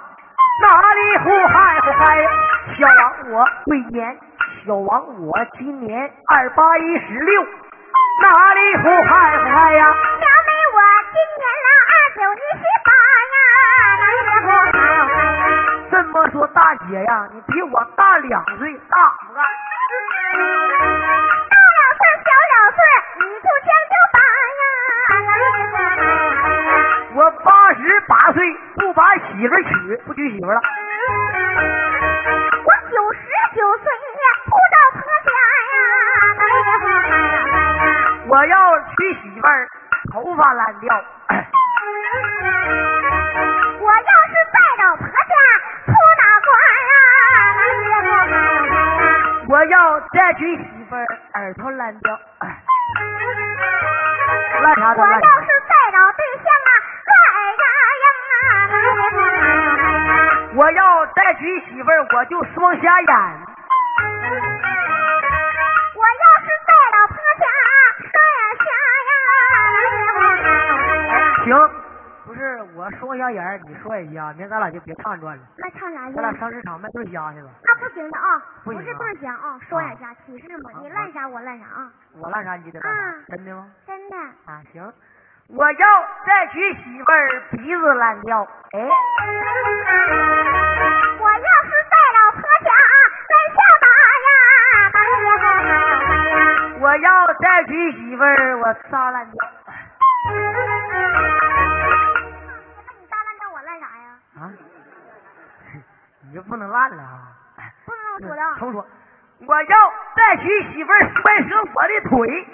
[0.60, 2.30] 哪里呼嗨呼嗨呀？
[2.78, 4.20] 小王我贵年，
[4.66, 4.92] 小王
[5.26, 7.44] 我今年二八一十六，
[8.22, 9.94] 哪里呼嗨呼嗨呀？
[10.20, 10.80] 小妹我
[11.12, 12.90] 今年了二九一十八
[13.32, 13.40] 呀！
[15.90, 18.98] 这么说大姐呀，你比我大两岁，大
[19.28, 19.42] 不大？
[21.50, 22.80] 大两岁小两岁，
[23.20, 24.20] 你就将就打
[24.60, 24.62] 呀！
[27.14, 30.62] 我八十八岁不把媳妇娶，不娶媳妇了。
[32.64, 33.20] 我九十
[33.56, 33.86] 九岁
[34.46, 35.30] 不找婆家
[35.68, 35.74] 呀！
[38.28, 39.68] 我要娶媳妇儿，
[40.12, 41.04] 头发烂掉。
[43.80, 45.14] 我要是再找婆家
[45.86, 46.50] 出脑瓜
[46.88, 46.94] 呀？
[49.50, 52.20] 我要再娶媳妇儿，耳朵烂掉。
[54.62, 55.61] 烂啥都烂啥我要是。
[60.54, 63.10] 我要再娶媳妇儿，我就双瞎眼。
[65.96, 67.46] 我要是在老婆家
[68.12, 68.66] 双眼瞎
[71.16, 71.48] 呀，行，
[72.26, 72.42] 不是
[72.76, 76.22] 我双瞎眼儿，你双眼瞎，明儿咱俩就别唱转了，那唱啥去咱？
[76.22, 77.50] 俩上市场卖对虾去吧。
[77.64, 81.90] 那不行的啊，不是对讲啊，双眼瞎歧视嘛啊，你烂啥我烂啥啊，
[82.20, 82.94] 我烂啥你得烂
[83.30, 83.68] 真的吗？
[83.88, 84.18] 真的。
[84.18, 84.94] 啊，行，
[85.54, 85.88] 我要
[86.26, 88.48] 再娶媳妇儿，鼻子烂掉。
[88.72, 88.80] 哎，
[91.20, 92.72] 我要是在老婆家
[93.30, 93.86] 来下打
[94.26, 94.32] 呀，
[94.94, 94.98] 打
[95.68, 95.76] 呀，
[96.80, 99.36] 我要再娶媳妇儿，我撒烂掉。
[102.98, 104.08] 你撒烂掉我烂啥呀？
[104.40, 104.40] 啊，
[106.24, 107.28] 你就不能烂了啊！
[107.86, 108.56] 不能这么说的啊。
[108.58, 108.86] 重说，
[109.46, 112.48] 我要再娶媳妇儿，摔折我的腿。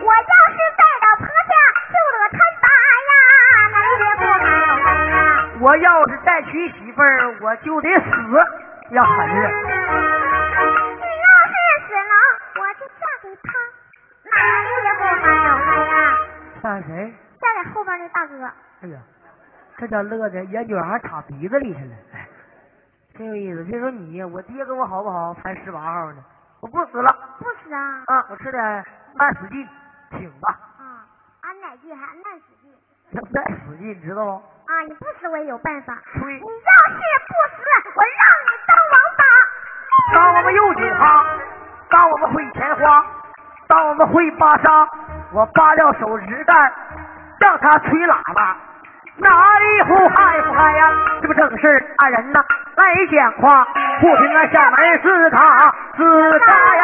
[0.00, 1.52] 我要是在老婆家
[1.88, 2.66] 就得他打
[3.08, 3.10] 呀。
[5.60, 7.06] 我要是再娶媳妇儿，
[7.40, 8.06] 我就得死，
[8.90, 9.34] 要狠着。
[9.34, 9.42] 你
[11.24, 11.52] 要是
[11.86, 12.12] 死了，
[12.54, 13.46] 我就嫁给他，
[14.24, 14.30] 那
[14.84, 15.48] 也不能打
[15.84, 15.90] 呀。
[16.62, 16.88] 像谁？
[17.40, 18.32] 嫁给后边那大哥。
[18.82, 18.96] 哎呀，
[19.76, 22.28] 这叫乐的眼角还插鼻子里去了，哎，
[23.16, 23.64] 真有意思。
[23.64, 25.34] 别说你，我爹跟我好不好？
[25.42, 26.24] 才十八号呢，
[26.60, 27.08] 我不死了
[27.38, 28.02] 不死啊！
[28.06, 28.26] 啊！
[28.30, 28.84] 我吃点
[29.14, 29.68] 慢死劲，
[30.10, 31.06] 挺吧，啊，
[31.42, 32.72] 俺奶劲还俺奶使劲
[33.10, 34.30] 那慢死劲，你知道不？
[34.30, 34.82] 啊！
[34.86, 35.96] 你不死我也有办法。
[36.12, 37.62] 吹你要是不死，
[37.94, 39.22] 我让你当王八。
[40.14, 41.38] 当我们又紧哈，
[41.90, 43.06] 当我们会钱花，
[43.68, 44.88] 当我们会巴沙，
[45.32, 46.72] 我扒掉手指盖，
[47.40, 48.56] 让他吹喇叭，
[49.20, 50.92] 哪里呼嗨不嗨呀？
[51.20, 51.66] 这不正是
[51.98, 52.44] 二人呐
[52.76, 53.66] 来讲话，
[54.00, 55.36] 不听啊下门是他
[55.96, 56.46] 自杀
[56.76, 56.82] 呀！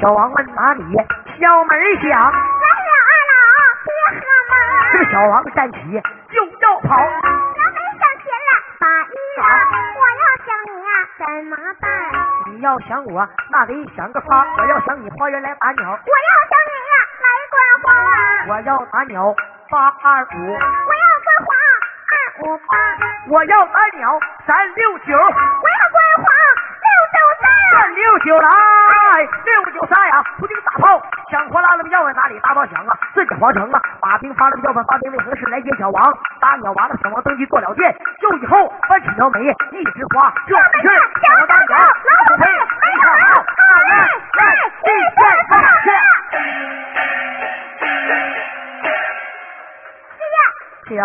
[0.00, 0.82] 小王问哪里？
[1.40, 1.70] 小门
[2.02, 3.38] 响，来了，二老，
[3.84, 3.88] 别
[4.18, 4.54] 喝嘛。
[4.92, 5.78] 这个小王站起
[6.32, 6.88] 就要跑。
[6.96, 6.98] 小
[7.70, 8.50] 美上前了
[8.80, 9.40] 把衣裳，
[9.94, 11.86] 我要想你呀、怎么办？
[12.56, 17.92] 你要想我，那得想个法；我要想你，花园来打鸟；我要想你呀、来观花。
[18.00, 18.48] 啊！
[18.48, 19.34] 我要打鸟
[19.68, 21.52] 八二五，我要观花
[22.08, 22.72] 二五八，
[23.28, 26.32] 我要打鸟三六九，我要观花
[27.94, 28.48] 六九来，
[29.44, 30.22] 六九三呀！
[30.38, 32.98] 不听打炮，响哗啦啦要问哪里大炮响啊？
[33.14, 33.82] 自己皇城啊！
[34.00, 36.18] 把兵发了要问发兵为何事来接小王？
[36.40, 39.40] 打鸟完了，小王登基做了殿，就以后翻起条眉，
[39.72, 40.88] 一枝花，这是
[41.22, 41.84] 小王当鸟，老
[42.28, 43.44] 虎配没好好，
[43.86, 43.94] 来
[44.34, 44.40] 来
[44.82, 45.20] 一见
[45.50, 45.86] 放下。
[50.18, 50.34] 谢谢。
[50.88, 51.04] 谢谢啊，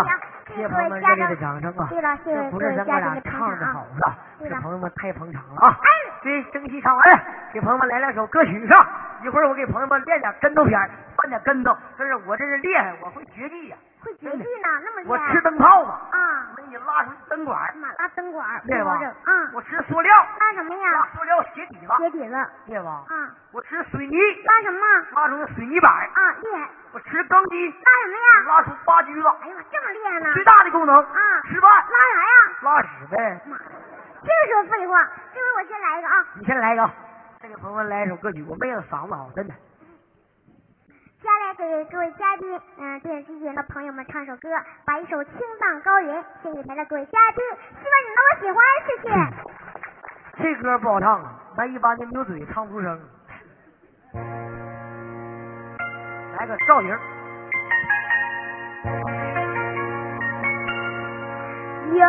[0.53, 1.87] 谢谢朋友们热烈的掌声啊！
[1.89, 3.85] 对了，谢谢这不是咱哥俩唱的好！
[3.99, 5.79] 了，是朋友们太捧场了啊！
[5.81, 5.87] 哎，
[6.21, 7.23] 对，争气唱完了，
[7.53, 8.85] 给朋友们来两首歌曲上。
[9.23, 11.75] 一会儿我给朋友们练点跟头片儿，翻点跟头。
[11.97, 15.13] 这是我这是厉害，我会绝技呀、会绝技呢，那么厉害。
[15.13, 18.93] 我吃灯泡嘛，啊，我给你拉出灯管，妈拉灯管儿，对吧
[19.25, 21.07] 啊，我吃塑料，拉什么呀拉呀？
[21.15, 22.35] 塑料鞋底子，鞋底子。
[22.67, 23.03] 对吧？
[23.07, 24.79] 啊，我吃水泥，拉什么？
[25.15, 26.69] 拉出水泥板；啊，厉害。
[26.93, 28.55] 我吃钢筋，拉什么呀？
[28.55, 29.27] 拉出八驹子。
[29.41, 30.33] 哎呀妈，这么厉害呢？
[30.33, 32.51] 最大的功能，啊，吃饭拉啥呀？
[32.61, 33.41] 拉屎呗。
[33.45, 35.07] 妈，净说废话。
[35.33, 36.89] 这回我先来一个啊，你先来一个，
[37.39, 38.43] 再给朋友们来一首歌曲。
[38.43, 39.53] 我妹子嗓子好，真的。
[41.57, 44.49] 给各位嘉宾，嗯、电视机前的朋友们唱首歌，
[44.85, 47.43] 把一首《青藏高原》献给台的各位嘉宾，
[47.81, 49.09] 希望你能够喜欢，谢谢。
[50.41, 52.99] 这歌不好唱啊，咱一般的没有嘴唱不出声。
[56.37, 56.89] 来个赵莹，
[61.93, 62.07] 原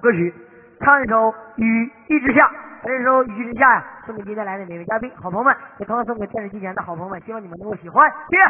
[0.00, 0.34] 歌曲，
[0.80, 2.46] 唱一首《雨一直下》。
[2.82, 8.10] 把这首《雨一直下》呀，送给今天来的每位嘉宾、好朋友们，也同样送给电视机前的好朋友们，希望你们能够喜欢。
[8.30, 8.42] 谢谢。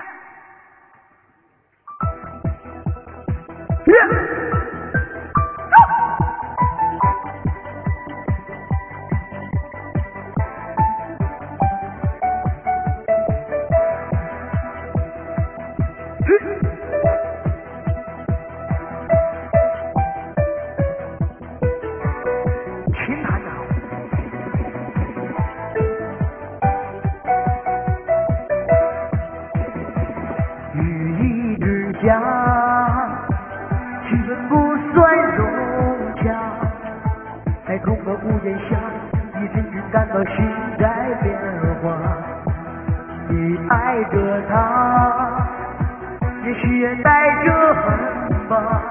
[38.40, 38.76] 空的屋檐下，
[39.38, 40.84] 一阵阵感到心在
[41.22, 41.36] 变
[41.82, 41.92] 化。
[43.28, 44.54] 你爱着他，
[46.44, 48.82] 也许也带着恨吧。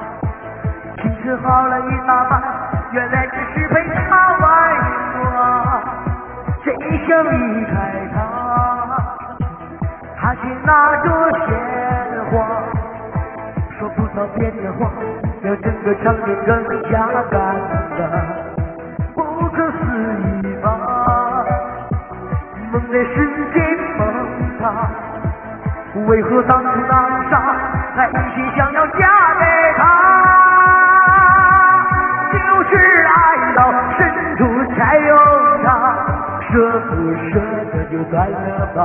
[1.02, 2.42] 青春好了一大半，
[2.92, 4.48] 原来只是陪他玩
[5.14, 5.84] 耍。
[6.64, 6.74] 谁
[7.08, 7.72] 想离开
[8.14, 8.18] 他，
[10.18, 11.08] 他却拿着
[11.48, 11.50] 鲜
[12.32, 12.38] 花，
[13.78, 14.92] 说不着边的话，
[15.42, 17.34] 让整个场面更加尴
[17.98, 18.39] 尬。
[22.80, 23.16] 梦的世
[23.54, 23.60] 界
[23.98, 24.02] 崩
[24.60, 24.64] 塌，
[26.08, 26.94] 为何当初那
[27.30, 27.34] 傻，
[27.96, 28.98] 还一心想要嫁
[29.38, 29.44] 给
[29.78, 29.84] 他？
[32.32, 32.72] 就是
[33.06, 33.18] 爱
[33.56, 33.60] 到
[33.98, 34.00] 深
[34.38, 34.40] 处
[34.76, 35.16] 才有
[35.64, 35.68] 他，
[36.50, 36.92] 舍不
[37.30, 37.42] 舍
[37.74, 38.78] 得就断了吧，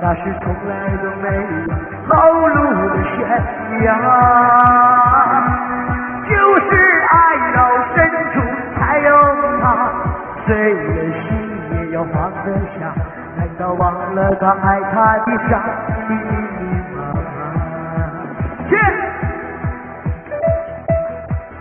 [0.00, 0.72] 那是从来
[1.02, 1.74] 都没有
[2.08, 2.54] 后路
[2.90, 3.18] 的悬
[3.84, 3.86] 崖。
[6.28, 6.30] 就
[6.60, 6.70] 是
[7.08, 7.14] 爱
[7.54, 7.58] 到
[7.94, 7.96] 深
[8.32, 8.40] 处
[8.78, 9.10] 才有
[9.60, 9.90] 他，
[10.46, 10.78] 碎了
[11.22, 11.28] 心
[11.72, 12.46] 也要放得
[12.78, 12.80] 下，
[13.62, 15.62] 难道忘了他爱他的傻
[16.08, 16.20] 密密
[16.96, 17.22] 麻麻？
[18.68, 18.74] 去。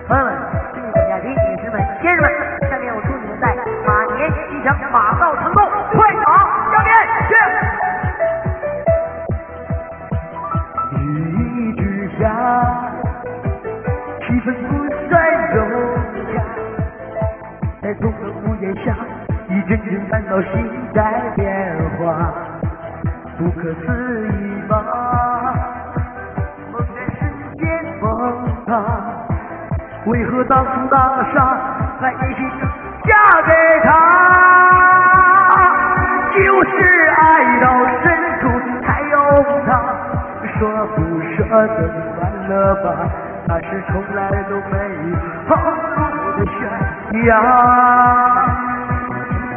[0.08, 0.34] 朋友们、
[0.74, 2.26] 亲爱的嘉宾、女士们、先生们，
[2.72, 5.62] 下面我祝你们在马年吉祥，马到成功，
[5.94, 6.26] 快马
[6.72, 6.90] 加鞭，
[7.30, 7.32] 去！
[10.98, 11.00] 雨
[11.70, 12.26] 一直下，
[14.22, 14.70] 气氛不
[15.08, 15.14] 算
[15.54, 15.60] 融
[16.34, 16.42] 洽，
[17.84, 18.98] 在空的屋檐下，
[19.50, 20.50] 一阵阵感到心
[20.96, 21.00] 在
[21.36, 21.51] 变
[23.38, 23.86] 不可思
[24.28, 24.74] 议吧？
[26.72, 27.20] 梦在瞬
[27.58, 27.62] 间
[28.00, 28.06] 崩
[28.66, 28.70] 塌。
[30.06, 30.96] 为何当初那
[31.34, 31.36] 傻，
[32.00, 32.40] 还一心
[33.04, 33.10] 嫁
[33.46, 33.52] 给
[33.84, 33.90] 他？
[36.34, 36.72] 就是
[37.18, 37.22] 爱
[37.62, 37.66] 到
[38.02, 38.04] 深
[38.42, 38.44] 处
[38.84, 39.16] 才有
[39.66, 39.70] 他，
[40.58, 40.60] 说
[40.96, 40.98] 不
[41.36, 41.38] 舍
[41.68, 41.78] 得
[42.16, 42.52] 算了
[42.84, 42.86] 吧，
[43.48, 44.76] 那是从来都没
[45.10, 45.14] 有
[45.50, 45.52] 后
[45.98, 46.00] 路
[46.38, 46.60] 的悬
[47.26, 47.30] 崖。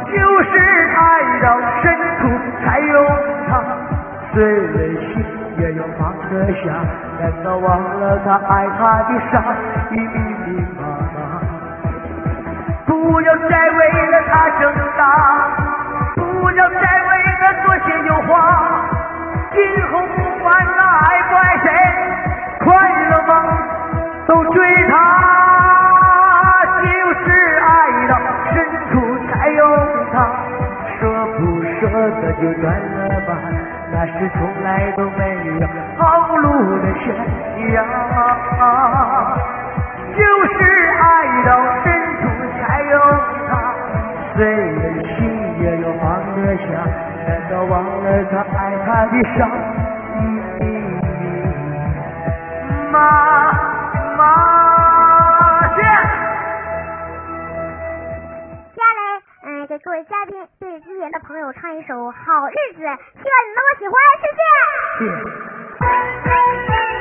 [0.05, 0.49] 就是
[0.95, 0.99] 爱
[1.41, 1.45] 到，
[4.35, 5.25] 碎了心
[5.57, 6.63] 也要放得下，
[7.21, 7.65] 难道忘
[8.01, 9.33] 了他爱他的傻，
[9.89, 10.07] 密密
[10.77, 10.83] 麻
[11.15, 11.17] 麻？
[12.85, 13.79] 不要再为
[14.11, 14.61] 了他挣
[14.97, 14.99] 扎，
[16.15, 17.09] 不要再为
[17.39, 18.29] 他多些油画，
[19.53, 19.57] 今
[19.87, 21.67] 后不管他爱不爱谁，
[22.59, 22.65] 快
[23.09, 23.31] 乐吗？
[24.27, 24.55] 都追
[24.89, 24.93] 他。
[26.83, 27.25] 就是
[27.59, 27.67] 爱
[28.09, 28.11] 到
[28.51, 28.53] 深
[28.91, 28.93] 处
[29.29, 29.59] 才有
[30.11, 30.13] 他，
[30.99, 30.99] 舍
[31.37, 31.39] 不
[31.79, 31.79] 舍
[32.21, 32.94] 得就断了，
[34.05, 35.19] 那是从来都没
[35.59, 37.05] 有后路的悬
[37.73, 37.83] 崖。
[40.15, 40.21] 就
[40.53, 40.57] 是
[41.01, 41.03] 爱
[41.43, 41.49] 到
[41.83, 41.85] 深
[42.21, 42.23] 处
[42.61, 42.93] 才有
[43.49, 43.51] 他，
[44.35, 44.81] 碎了
[45.17, 45.17] 心
[45.59, 46.03] 也要放
[46.35, 46.63] 得下，
[47.27, 49.49] 难道忘了他爱他的伤？
[52.91, 52.97] 妈
[54.17, 54.21] 妈
[59.75, 64.27] 给各位嘉宾、对机前的朋友唱一首《好日子》，希望你能够喜欢，谢
[66.79, 66.94] 谢。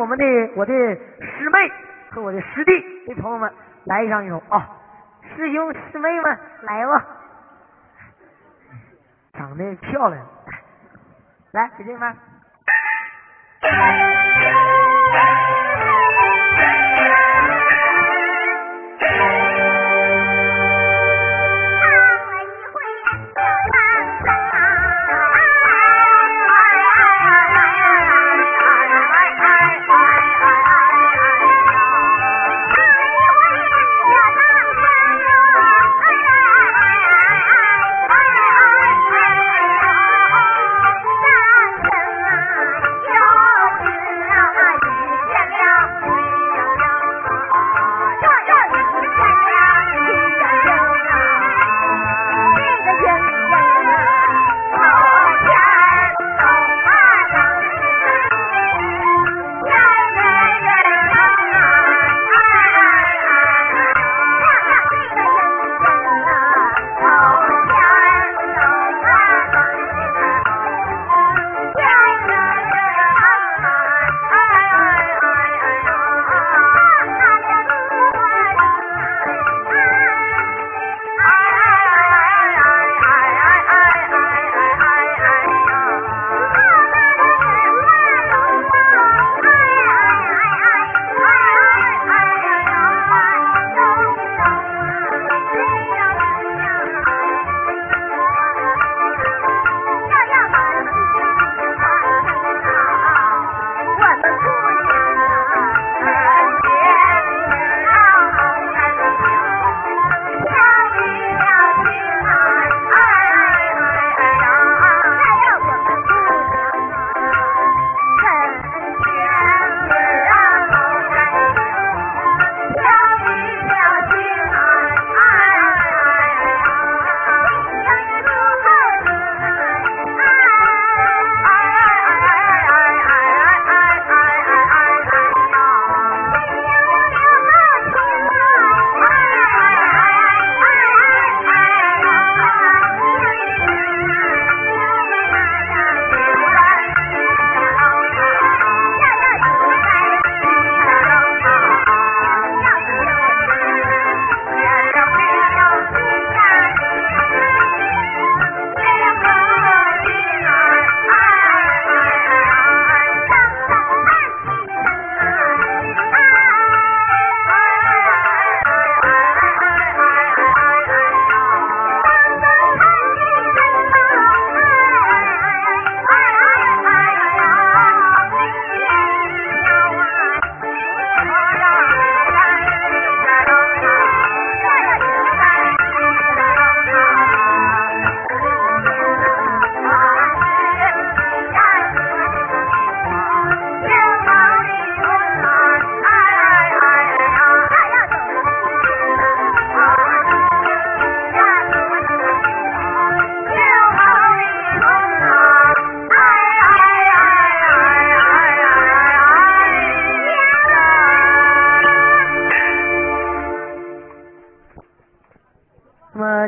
[0.00, 0.24] 我们的
[0.56, 1.72] 我的师妹
[2.10, 2.72] 和我的师弟
[3.06, 3.52] 的朋友们
[3.84, 4.66] 来上一首啊！
[5.36, 7.06] 师兄师妹们来吧，
[9.34, 10.26] 长得漂亮，
[11.52, 12.16] 来，姐姐们。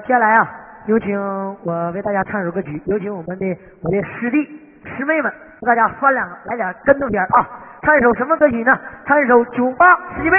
[0.06, 0.50] 接下来啊，
[0.86, 1.16] 有请
[1.64, 3.46] 我为大家唱首歌曲，有请我们的
[3.82, 4.44] 我的师弟
[4.84, 7.48] 师妹们，给大家翻两个，来点跟头点啊！
[7.82, 8.76] 唱一首什么歌曲呢？
[9.06, 9.86] 唱一首《酒吧
[10.16, 10.36] 世界杯》。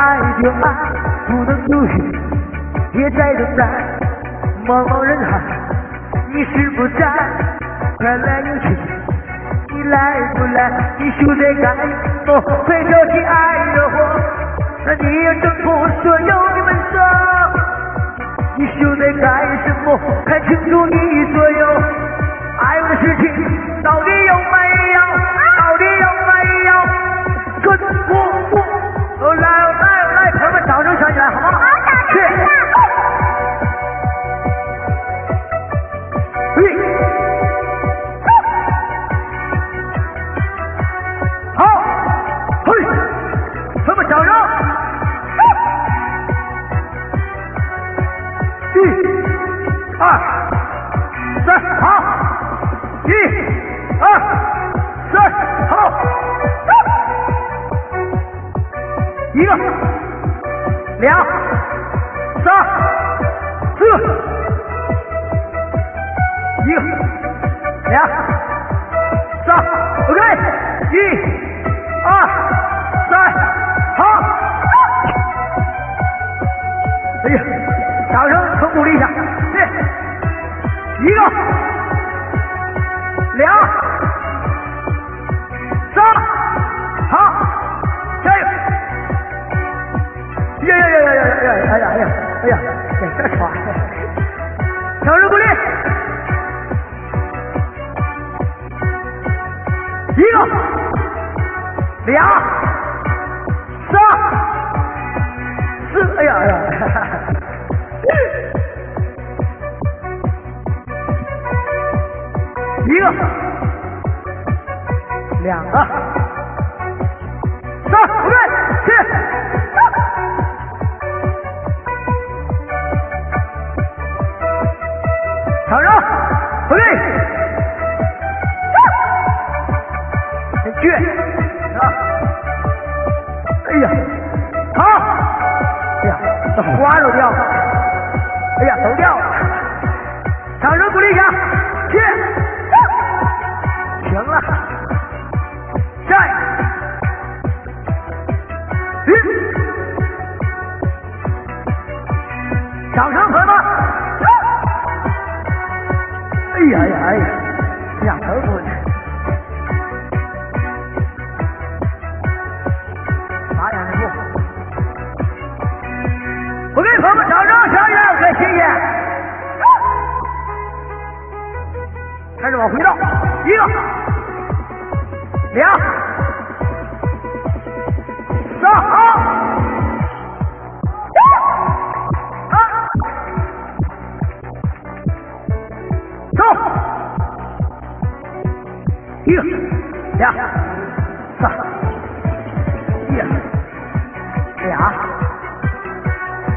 [0.00, 0.64] 爱就爱，
[1.26, 2.18] 不能犹豫，
[2.90, 3.68] 别再等待。
[4.66, 5.38] 茫茫人海，
[6.32, 7.04] 你是否在？
[7.98, 8.74] 快来有请，
[9.76, 10.72] 你来不来？
[10.98, 11.76] 你就得干
[12.26, 12.40] 么？
[12.64, 13.94] 快跳起爱的火，
[14.86, 16.98] 那你要挣脱所有的门锁。
[18.56, 19.28] 你就得干
[19.66, 20.00] 什么？
[20.24, 20.96] 看清楚你
[21.34, 21.66] 所有
[22.58, 23.24] 爱我的事情，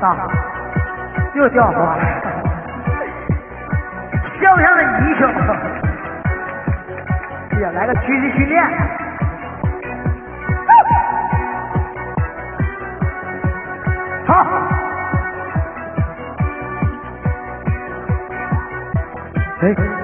[0.02, 0.16] 大
[1.36, 2.04] 又掉花 了
[4.41, 5.28] 像不像个泥鳅
[7.62, 8.64] 哎来个军事训练。
[14.28, 14.34] 好。
[19.62, 20.03] 哎。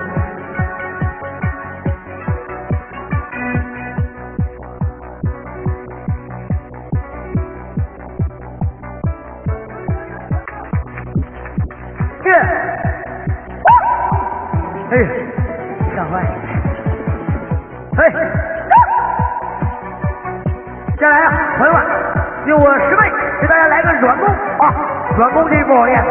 [25.19, 26.01] 软攻可以不好练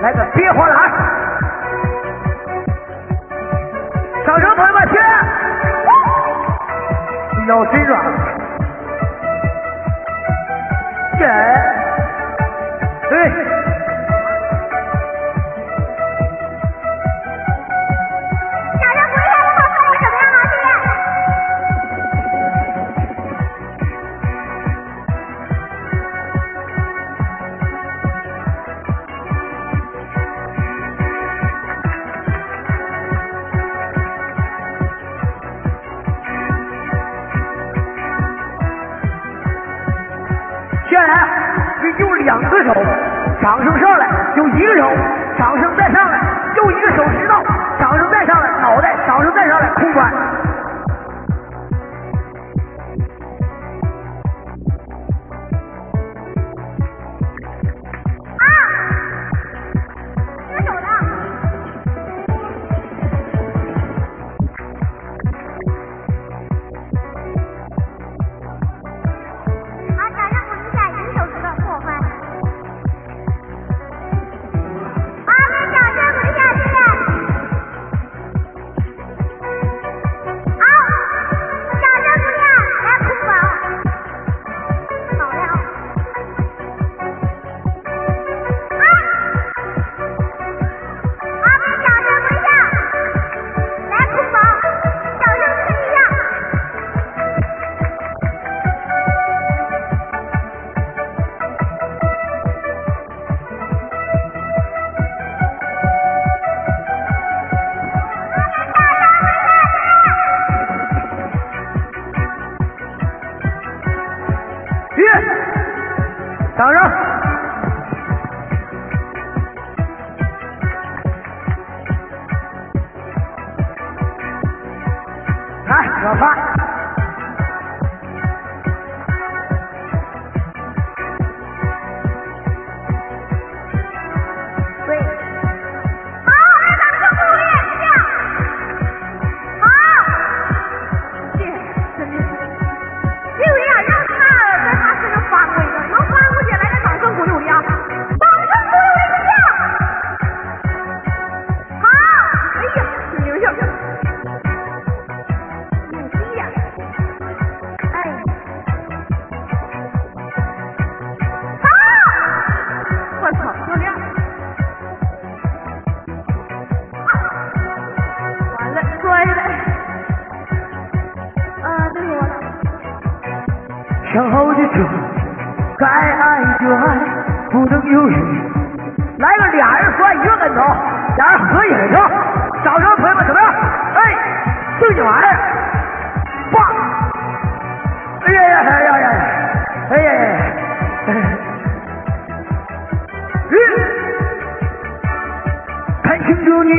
[0.00, 0.92] 来个憋活篮
[4.24, 4.96] 掌声朋友们听
[7.48, 8.05] 腰真软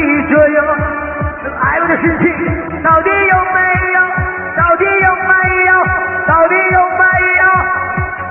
[0.07, 0.57] 你这样
[1.43, 2.23] 这个 l 的身体
[2.81, 3.57] 到底有没
[3.93, 3.99] 有？
[4.55, 5.31] 到底有没
[5.67, 5.71] 有？
[6.25, 7.03] 到底有没
[7.41, 7.43] 有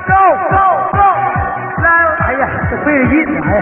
[0.08, 0.12] ？go
[0.48, 0.56] go
[0.92, 0.98] go
[1.82, 1.86] 来
[2.26, 3.60] 哎呀这费劲呢哎呀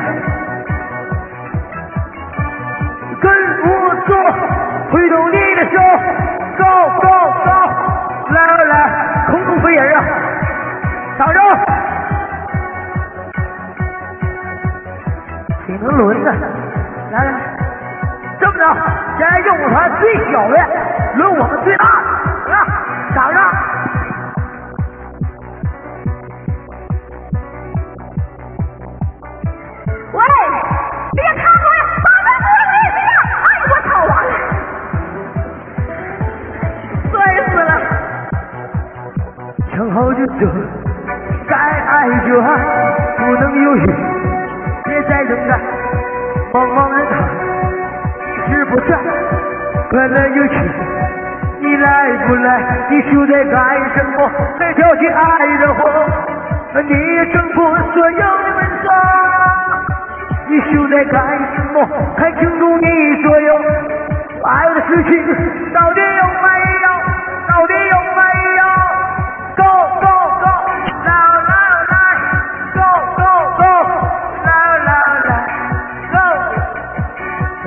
[3.21, 3.27] 跟
[3.65, 3.69] 我
[4.07, 4.11] 走
[4.93, 5.77] 挥动你的手
[6.57, 6.63] go
[7.01, 7.09] go
[7.45, 7.51] go
[8.33, 8.73] 来来来
[9.29, 9.99] 空中飞人啊
[11.19, 11.37] 掌声
[15.67, 16.29] 挺能轮的
[19.17, 20.03] 现在用舞团最
[20.33, 20.57] 小的
[21.17, 21.85] 轮我们最大
[22.47, 22.53] 的，来，
[23.15, 23.39] 上上。
[39.95, 40.33] 好就走，
[41.49, 42.49] 该爱就爱，
[43.17, 43.87] 不能犹豫，
[44.83, 45.57] 别再等待。
[46.53, 46.91] 茫茫
[48.75, 48.99] 不在，
[49.93, 50.55] 来来又去，
[51.61, 52.61] 你来不来？
[52.91, 53.55] 你就在干
[53.95, 54.29] 什么？
[54.59, 55.79] 在挑起爱的火，
[56.83, 58.91] 你也挣破所有的门锁。
[60.49, 61.23] 你就在干
[61.55, 61.89] 什么？
[62.17, 63.55] 看清楚你所有
[64.43, 65.25] 爱的事情，
[65.73, 66.49] 到底有没
[66.83, 66.87] 有？
[67.47, 68.21] 到底有没
[68.59, 68.63] 有
[69.55, 69.63] ？Go
[70.01, 70.07] go
[70.41, 70.47] go，
[71.05, 71.09] 来
[71.47, 71.53] 来
[71.93, 71.95] 来
[72.75, 72.83] ！Go
[73.15, 73.23] go
[73.57, 73.63] go，
[74.43, 74.49] 来
[74.85, 74.91] 来
[75.29, 75.31] 来
[76.11, 76.17] ！Go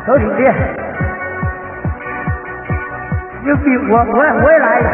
[0.05, 0.39] 走兄弟，
[3.89, 4.89] 我我也我也来一个，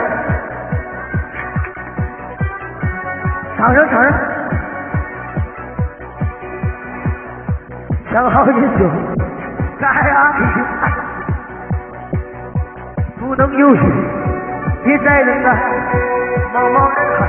[3.57, 4.11] 掌声掌声。
[8.11, 8.86] 想好你就
[9.80, 10.34] 来啊，
[13.19, 13.80] 不能犹豫，
[14.84, 15.49] 别再等待，
[16.53, 17.21] 茫茫人海，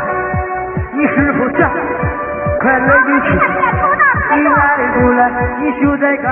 [0.93, 1.71] 你是否想
[2.61, 3.29] 快乐的去？
[4.37, 5.21] 你来不来？
[5.61, 6.29] 你就在该。